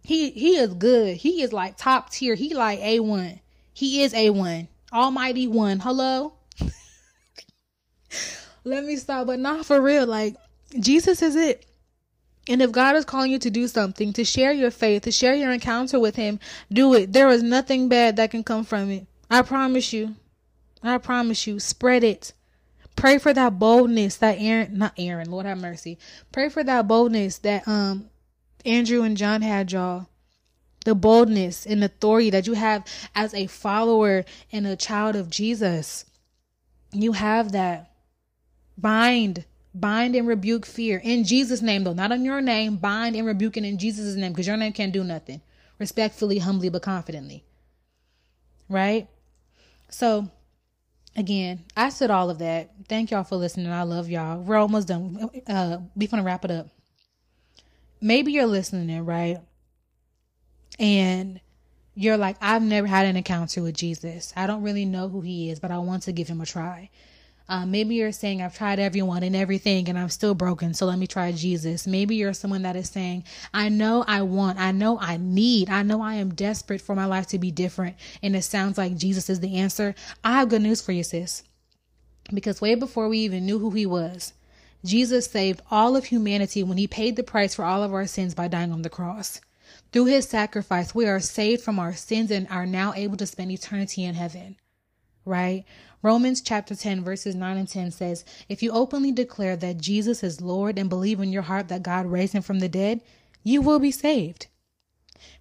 He 0.04 0.32
he 0.32 0.58
is 0.58 0.74
good. 0.74 1.16
He 1.16 1.42
is 1.42 1.54
like 1.54 1.78
top 1.78 2.10
tier. 2.10 2.36
He 2.36 2.54
like 2.54 2.80
A1. 2.82 3.40
He 3.74 4.04
is 4.04 4.14
A1. 4.14 4.68
Almighty 4.92 5.48
one. 5.48 5.80
Hello? 5.80 6.34
Let 8.64 8.86
me 8.86 8.96
stop. 8.96 9.28
But 9.28 9.40
not 9.40 9.66
for 9.66 9.82
real. 9.82 10.06
Like, 10.06 10.36
Jesus 10.80 11.22
is 11.22 11.36
it. 11.36 11.66
And 12.48 12.62
if 12.62 12.72
God 12.72 12.96
is 12.96 13.06
calling 13.06 13.32
you 13.32 13.40
to 13.40 13.50
do 13.50 13.68
something, 13.68 14.14
to 14.14 14.24
share 14.24 14.52
your 14.52 14.72
faith, 14.72 15.04
to 15.04 15.12
share 15.12 15.34
your 15.34 15.52
encounter 15.52 16.00
with 16.00 16.16
Him, 16.16 16.40
do 16.72 16.94
it. 16.94 17.14
There 17.14 17.30
is 17.30 17.42
nothing 17.42 17.90
bad 17.90 18.18
that 18.18 18.32
can 18.32 18.44
come 18.44 18.66
from 18.66 18.92
it. 18.92 19.08
I 19.30 19.42
promise 19.42 19.94
you. 19.94 20.16
I 20.84 20.98
promise 20.98 21.48
you. 21.48 21.60
Spread 21.60 22.04
it. 22.04 22.34
Pray 22.96 23.18
for 23.18 23.34
that 23.34 23.58
boldness 23.58 24.18
that 24.18 24.38
Aaron, 24.40 24.78
not 24.78 24.94
Aaron, 24.98 25.32
Lord 25.32 25.46
have 25.46 25.58
mercy. 25.58 25.98
Pray 26.32 26.50
for 26.50 26.64
that 26.64 26.88
boldness 26.88 27.40
that 27.40 27.68
um 27.68 28.10
Andrew 28.66 29.02
and 29.02 29.18
John 29.18 29.42
had, 29.42 29.72
y'all 29.72 30.08
the 30.86 30.96
boldness 30.96 31.66
and 31.66 31.84
authority 31.84 32.30
that 32.30 32.48
you 32.48 32.54
have 32.54 32.86
as 33.16 33.34
a 33.34 33.48
follower 33.48 34.26
and 34.52 34.68
a 34.68 34.76
child 34.76 35.16
of 35.16 35.30
Jesus. 35.30 36.06
You 36.92 37.14
have 37.14 37.52
that. 37.54 37.92
Bind, 38.78 39.46
bind 39.74 40.16
and 40.16 40.28
rebuke 40.28 40.66
fear 40.66 41.00
in 41.04 41.24
Jesus' 41.24 41.62
name, 41.62 41.84
though, 41.84 41.94
not 41.94 42.12
in 42.12 42.26
your 42.26 42.42
name. 42.42 42.78
Bind 42.78 43.16
and 43.16 43.26
rebuke 43.26 43.58
it 43.58 43.64
in 43.64 43.78
Jesus' 43.78 44.16
name 44.16 44.32
because 44.32 44.48
your 44.48 44.58
name 44.58 44.74
can't 44.74 44.94
do 44.94 45.04
nothing. 45.04 45.42
Respectfully, 45.80 46.40
humbly, 46.40 46.70
but 46.70 46.82
confidently. 46.82 47.44
Right? 48.70 49.08
So, 49.90 50.30
again, 51.16 51.64
I 51.76 51.90
said 51.90 52.12
all 52.12 52.30
of 52.30 52.40
that. 52.40 52.72
Thank 52.88 53.12
y'all 53.12 53.24
for 53.24 53.36
listening. 53.36 53.72
I 53.72 53.84
love 53.84 54.10
y'all. 54.10 54.40
We're 54.40 54.58
almost 54.58 54.88
done. 54.88 55.30
Uh, 55.48 55.80
we're 55.96 56.08
gonna 56.08 56.24
wrap 56.24 56.46
it 56.46 56.52
up. 56.52 56.70
Maybe 58.02 58.32
you're 58.34 58.46
listening, 58.46 58.90
in, 58.90 59.06
right? 59.06 59.40
And 60.80 61.40
you're 61.96 62.18
like, 62.18 62.38
I've 62.42 62.64
never 62.64 62.88
had 62.88 63.06
an 63.06 63.18
encounter 63.18 63.62
with 63.62 63.76
Jesus. 63.76 64.34
I 64.36 64.48
don't 64.48 64.64
really 64.64 64.86
know 64.86 65.10
who 65.10 65.22
he 65.22 65.50
is, 65.50 65.60
but 65.60 65.72
I 65.72 65.78
want 65.78 66.04
to 66.04 66.12
give 66.12 66.28
him 66.28 66.42
a 66.42 66.46
try. 66.46 66.90
Uh, 67.50 67.66
maybe 67.66 67.96
you're 67.96 68.12
saying, 68.12 68.42
I've 68.42 68.56
tried 68.56 68.80
everyone 68.80 69.22
and 69.22 69.36
everything 69.36 69.90
and 69.90 70.00
I'm 70.00 70.10
still 70.10 70.34
broken, 70.34 70.74
so 70.74 70.86
let 70.86 70.98
me 70.98 71.08
try 71.08 71.32
Jesus. 71.34 71.86
Maybe 71.86 72.16
you're 72.16 72.34
someone 72.34 72.62
that 72.62 72.78
is 72.78 72.90
saying, 72.90 73.26
I 73.54 73.68
know 73.70 74.06
I 74.08 74.22
want, 74.22 74.60
I 74.60 74.72
know 74.72 74.98
I 75.00 75.18
need, 75.18 75.70
I 75.70 75.84
know 75.84 76.02
I 76.02 76.16
am 76.16 76.34
desperate 76.34 76.82
for 76.82 76.96
my 76.96 77.06
life 77.06 77.28
to 77.28 77.40
be 77.40 77.52
different, 77.52 77.98
and 78.24 78.36
it 78.36 78.44
sounds 78.44 78.78
like 78.78 78.96
Jesus 78.96 79.30
is 79.30 79.42
the 79.42 79.58
answer. 79.58 79.94
I 80.24 80.40
have 80.40 80.50
good 80.50 80.62
news 80.62 80.82
for 80.82 80.94
you, 80.94 81.04
sis. 81.04 81.44
Because 82.34 82.62
way 82.62 82.76
before 82.76 83.10
we 83.10 83.20
even 83.20 83.46
knew 83.46 83.60
who 83.60 83.72
he 83.72 83.86
was, 83.86 84.34
Jesus 84.86 85.28
saved 85.28 85.62
all 85.70 85.98
of 85.98 86.06
humanity 86.06 86.64
when 86.64 86.78
he 86.78 86.88
paid 86.88 87.18
the 87.18 87.24
price 87.24 87.56
for 87.56 87.66
all 87.66 87.84
of 87.84 87.94
our 87.94 88.08
sins 88.08 88.34
by 88.34 88.48
dying 88.48 88.72
on 88.72 88.84
the 88.84 88.90
cross. 88.90 89.42
Through 89.94 90.06
his 90.06 90.28
sacrifice, 90.28 90.96
we 90.96 91.06
are 91.06 91.20
saved 91.20 91.62
from 91.62 91.78
our 91.78 91.94
sins 91.94 92.32
and 92.32 92.48
are 92.48 92.66
now 92.66 92.94
able 92.96 93.16
to 93.16 93.28
spend 93.28 93.52
eternity 93.52 94.04
in 94.04 94.16
heaven. 94.16 94.58
Right? 95.24 95.66
Romans 96.02 96.42
chapter 96.42 96.76
10, 96.76 97.04
verses 97.04 97.36
9 97.36 97.58
and 97.58 97.70
10 97.70 97.92
says, 97.92 98.26
If 98.50 98.64
you 98.64 98.72
openly 98.72 99.12
declare 99.12 99.56
that 99.56 99.78
Jesus 99.78 100.24
is 100.24 100.42
Lord 100.42 100.80
and 100.80 100.90
believe 100.90 101.20
in 101.20 101.32
your 101.32 101.44
heart 101.44 101.68
that 101.68 101.84
God 101.84 102.08
raised 102.08 102.34
him 102.34 102.42
from 102.42 102.58
the 102.58 102.68
dead, 102.68 103.02
you 103.44 103.62
will 103.62 103.78
be 103.78 103.92
saved. 103.92 104.48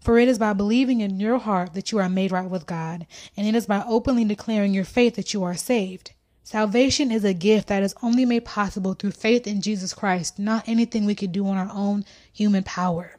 For 0.00 0.18
it 0.18 0.28
is 0.28 0.38
by 0.38 0.52
believing 0.52 1.00
in 1.00 1.18
your 1.18 1.38
heart 1.38 1.72
that 1.72 1.90
you 1.90 1.96
are 1.98 2.10
made 2.10 2.30
right 2.30 2.48
with 2.48 2.66
God, 2.66 3.06
and 3.38 3.46
it 3.46 3.54
is 3.54 3.64
by 3.64 3.82
openly 3.88 4.26
declaring 4.26 4.74
your 4.74 4.84
faith 4.84 5.14
that 5.14 5.32
you 5.32 5.42
are 5.44 5.56
saved. 5.56 6.12
Salvation 6.44 7.10
is 7.10 7.24
a 7.24 7.32
gift 7.32 7.68
that 7.68 7.82
is 7.82 7.94
only 8.02 8.26
made 8.26 8.44
possible 8.44 8.92
through 8.92 9.12
faith 9.12 9.46
in 9.46 9.62
Jesus 9.62 9.94
Christ, 9.94 10.38
not 10.38 10.68
anything 10.68 11.06
we 11.06 11.14
could 11.14 11.32
do 11.32 11.46
on 11.46 11.56
our 11.56 11.70
own 11.72 12.04
human 12.30 12.64
power. 12.64 13.16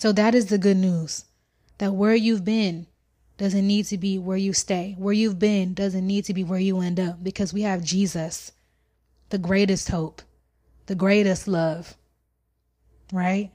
So 0.00 0.12
that 0.12 0.34
is 0.34 0.46
the 0.46 0.56
good 0.56 0.78
news 0.78 1.26
that 1.76 1.92
where 1.92 2.14
you've 2.14 2.42
been 2.42 2.86
doesn't 3.36 3.66
need 3.66 3.84
to 3.86 3.98
be 3.98 4.18
where 4.18 4.36
you 4.38 4.54
stay. 4.54 4.94
Where 4.96 5.12
you've 5.12 5.38
been 5.38 5.74
doesn't 5.74 6.06
need 6.06 6.24
to 6.24 6.32
be 6.32 6.42
where 6.42 6.58
you 6.58 6.80
end 6.80 6.98
up 6.98 7.22
because 7.22 7.52
we 7.52 7.62
have 7.62 7.84
Jesus, 7.84 8.52
the 9.28 9.36
greatest 9.36 9.90
hope, 9.90 10.22
the 10.86 10.94
greatest 10.94 11.46
love, 11.46 11.98
right? 13.12 13.50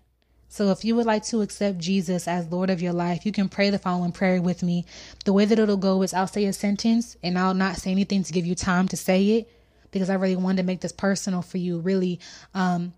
So 0.47 0.69
if 0.69 0.86
you 0.86 0.95
would 0.95 1.08
like 1.08 1.23
to 1.25 1.41
accept 1.41 1.79
Jesus 1.79 2.27
as 2.27 2.51
Lord 2.51 2.69
of 2.69 2.79
your 2.79 2.93
life, 2.93 3.25
you 3.25 3.31
can 3.31 3.49
pray 3.49 3.71
the 3.71 3.79
following 3.79 4.12
prayer 4.12 4.39
with 4.39 4.62
me. 4.62 4.86
The 5.25 5.34
way 5.34 5.45
that 5.45 5.58
it'll 5.58 5.77
go 5.77 6.03
is 6.03 6.13
I'll 6.13 6.27
say 6.27 6.45
a 6.45 6.53
sentence 6.53 7.17
and 7.23 7.39
I'll 7.39 7.55
not 7.55 7.77
say 7.77 7.89
anything 7.89 8.23
to 8.23 8.34
give 8.34 8.45
you 8.45 8.53
time 8.53 8.88
to 8.89 8.97
say 8.97 9.29
it 9.29 9.51
because 9.89 10.12
I 10.12 10.13
really 10.13 10.36
wanted 10.36 10.58
to 10.58 10.67
make 10.67 10.81
this 10.81 10.91
personal 10.91 11.41
for 11.41 11.58
you, 11.58 11.79
really 11.79 12.19
um 12.53 12.93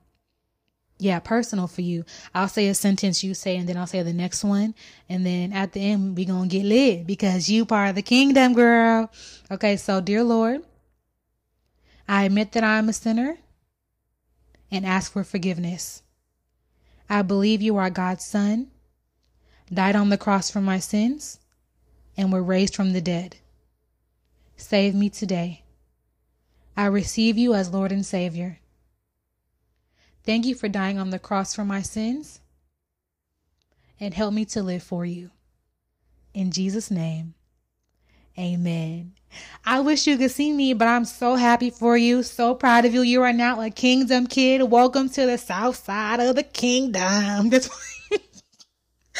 yeah, 0.99 1.19
personal 1.19 1.67
for 1.67 1.81
you. 1.81 2.05
I'll 2.33 2.47
say 2.47 2.67
a 2.67 2.73
sentence 2.73 3.23
you 3.23 3.33
say, 3.33 3.57
and 3.57 3.69
then 3.69 3.77
I'll 3.77 3.87
say 3.87 4.01
the 4.01 4.13
next 4.13 4.43
one. 4.43 4.73
And 5.07 5.25
then 5.25 5.53
at 5.53 5.73
the 5.73 5.81
end, 5.81 6.17
we 6.17 6.25
to 6.25 6.45
get 6.47 6.65
lit 6.65 7.05
because 7.05 7.49
you 7.49 7.65
part 7.65 7.89
of 7.89 7.95
the 7.95 8.01
kingdom, 8.01 8.53
girl. 8.53 9.11
Okay, 9.51 9.77
so 9.77 10.01
dear 10.01 10.23
Lord, 10.23 10.61
I 12.07 12.23
admit 12.23 12.53
that 12.53 12.63
I 12.63 12.77
am 12.77 12.89
a 12.89 12.93
sinner 12.93 13.37
and 14.71 14.85
ask 14.85 15.11
for 15.11 15.23
forgiveness. 15.23 16.01
I 17.09 17.21
believe 17.21 17.61
you 17.61 17.77
are 17.77 17.89
God's 17.89 18.25
son, 18.25 18.67
died 19.71 19.95
on 19.95 20.09
the 20.09 20.17
cross 20.17 20.49
for 20.49 20.61
my 20.61 20.79
sins, 20.79 21.39
and 22.17 22.33
were 22.33 22.43
raised 22.43 22.75
from 22.75 22.93
the 22.93 23.01
dead. 23.01 23.37
Save 24.55 24.95
me 24.95 25.09
today. 25.09 25.63
I 26.75 26.87
receive 26.87 27.37
you 27.37 27.53
as 27.53 27.71
Lord 27.71 27.91
and 27.91 28.05
Savior. 28.05 28.59
Thank 30.27 30.45
you 30.45 30.55
for 30.55 30.67
dying 30.67 30.99
on 30.99 31.09
the 31.09 31.19
cross 31.19 31.55
for 31.55 31.63
my 31.63 31.81
sins 31.81 32.41
and 33.97 34.13
help 34.13 34.33
me 34.33 34.43
to 34.43 34.61
live 34.61 34.83
for 34.83 35.05
you. 35.05 35.31
In 36.33 36.51
Jesus' 36.51 36.91
name, 36.91 37.33
amen. 38.37 39.13
I 39.65 39.79
wish 39.79 40.05
you 40.05 40.17
could 40.17 40.31
see 40.31 40.51
me, 40.51 40.73
but 40.73 40.89
I'm 40.89 41.05
so 41.05 41.35
happy 41.35 41.69
for 41.69 41.95
you. 41.95 42.23
So 42.23 42.55
proud 42.55 42.83
of 42.83 42.93
you. 42.93 43.03
You 43.03 43.23
are 43.23 43.31
now 43.31 43.61
a 43.61 43.69
kingdom 43.69 44.27
kid. 44.27 44.63
Welcome 44.63 45.07
to 45.11 45.25
the 45.25 45.37
south 45.37 45.85
side 45.85 46.19
of 46.19 46.35
the 46.35 46.43
kingdom. 46.43 47.49
That's 47.49 47.69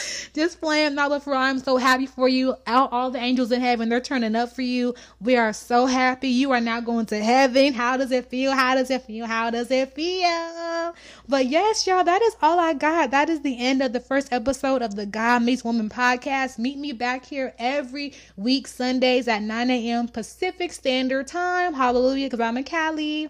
just 0.33 0.59
playing 0.61 0.95
not 0.95 1.09
before 1.09 1.35
I'm 1.35 1.59
so 1.59 1.77
happy 1.77 2.05
for 2.05 2.27
you. 2.27 2.55
All, 2.65 2.87
all 2.87 3.11
the 3.11 3.19
angels 3.19 3.51
in 3.51 3.61
heaven, 3.61 3.89
they're 3.89 3.99
turning 3.99 4.35
up 4.35 4.53
for 4.53 4.61
you. 4.61 4.95
We 5.19 5.37
are 5.37 5.53
so 5.53 5.85
happy. 5.85 6.29
You 6.29 6.51
are 6.51 6.61
now 6.61 6.79
going 6.79 7.05
to 7.07 7.23
heaven. 7.23 7.73
How 7.73 7.97
does 7.97 8.11
it 8.11 8.29
feel? 8.29 8.51
How 8.51 8.75
does 8.75 8.89
it 8.89 9.03
feel? 9.03 9.25
How 9.25 9.49
does 9.49 9.71
it 9.71 9.93
feel? 9.93 10.95
But 11.27 11.47
yes, 11.47 11.85
y'all, 11.85 12.03
that 12.03 12.21
is 12.21 12.35
all 12.41 12.59
I 12.59 12.73
got. 12.73 13.11
That 13.11 13.29
is 13.29 13.41
the 13.41 13.59
end 13.59 13.81
of 13.81 13.93
the 13.93 13.99
first 13.99 14.31
episode 14.31 14.81
of 14.81 14.95
the 14.95 15.05
God 15.05 15.43
Meets 15.43 15.63
Woman 15.63 15.89
podcast. 15.89 16.57
Meet 16.57 16.77
me 16.77 16.91
back 16.93 17.25
here 17.25 17.53
every 17.59 18.13
week, 18.35 18.67
Sundays 18.67 19.27
at 19.27 19.41
9 19.41 19.69
a.m. 19.69 20.07
Pacific 20.07 20.71
Standard 20.71 21.27
Time. 21.27 21.73
Hallelujah, 21.73 22.27
because 22.27 22.39
I'm 22.39 22.57
in 22.57 22.63
Cali. 22.63 23.29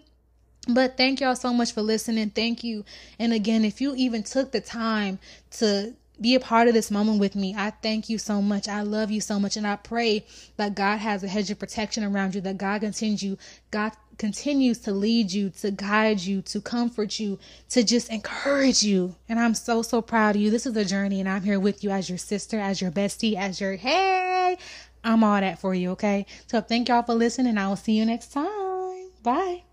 But 0.67 0.97
thank 0.97 1.21
y'all 1.21 1.35
so 1.35 1.53
much 1.53 1.71
for 1.71 1.81
listening. 1.81 2.29
Thank 2.31 2.63
you. 2.63 2.83
And 3.19 3.31
again, 3.31 3.63
if 3.63 3.79
you 3.79 3.95
even 3.95 4.23
took 4.23 4.51
the 4.51 4.59
time 4.59 5.19
to 5.51 5.95
be 6.19 6.35
a 6.35 6.39
part 6.39 6.67
of 6.67 6.73
this 6.73 6.91
moment 6.91 7.19
with 7.19 7.35
me. 7.35 7.55
I 7.57 7.71
thank 7.71 8.09
you 8.09 8.17
so 8.17 8.41
much. 8.41 8.67
I 8.67 8.81
love 8.81 9.11
you 9.11 9.21
so 9.21 9.39
much. 9.39 9.57
And 9.57 9.67
I 9.67 9.75
pray 9.75 10.25
that 10.57 10.75
God 10.75 10.97
has 10.97 11.23
a 11.23 11.27
hedge 11.27 11.51
of 11.51 11.59
protection 11.59 12.03
around 12.03 12.35
you, 12.35 12.41
that 12.41 12.57
God 12.57 12.81
continues, 12.81 13.37
God 13.71 13.91
continues 14.17 14.79
to 14.79 14.91
lead 14.91 15.31
you, 15.31 15.49
to 15.61 15.71
guide 15.71 16.19
you, 16.19 16.41
to 16.41 16.59
comfort 16.61 17.19
you, 17.19 17.37
to 17.69 17.83
just 17.83 18.09
encourage 18.09 18.83
you. 18.83 19.15
And 19.29 19.39
I'm 19.39 19.53
so, 19.53 19.81
so 19.81 20.01
proud 20.01 20.35
of 20.35 20.41
you. 20.41 20.49
This 20.49 20.65
is 20.65 20.75
a 20.75 20.85
journey, 20.85 21.19
and 21.19 21.29
I'm 21.29 21.43
here 21.43 21.59
with 21.59 21.83
you 21.83 21.91
as 21.91 22.09
your 22.09 22.17
sister, 22.17 22.59
as 22.59 22.81
your 22.81 22.91
bestie, 22.91 23.35
as 23.35 23.61
your 23.61 23.75
hey. 23.75 24.57
I'm 25.03 25.23
all 25.23 25.39
that 25.39 25.59
for 25.59 25.73
you, 25.73 25.91
okay? 25.91 26.25
So 26.47 26.61
thank 26.61 26.89
y'all 26.89 27.03
for 27.03 27.13
listening, 27.13 27.57
I 27.57 27.67
will 27.67 27.75
see 27.75 27.93
you 27.93 28.05
next 28.05 28.33
time. 28.33 29.11
Bye. 29.23 29.66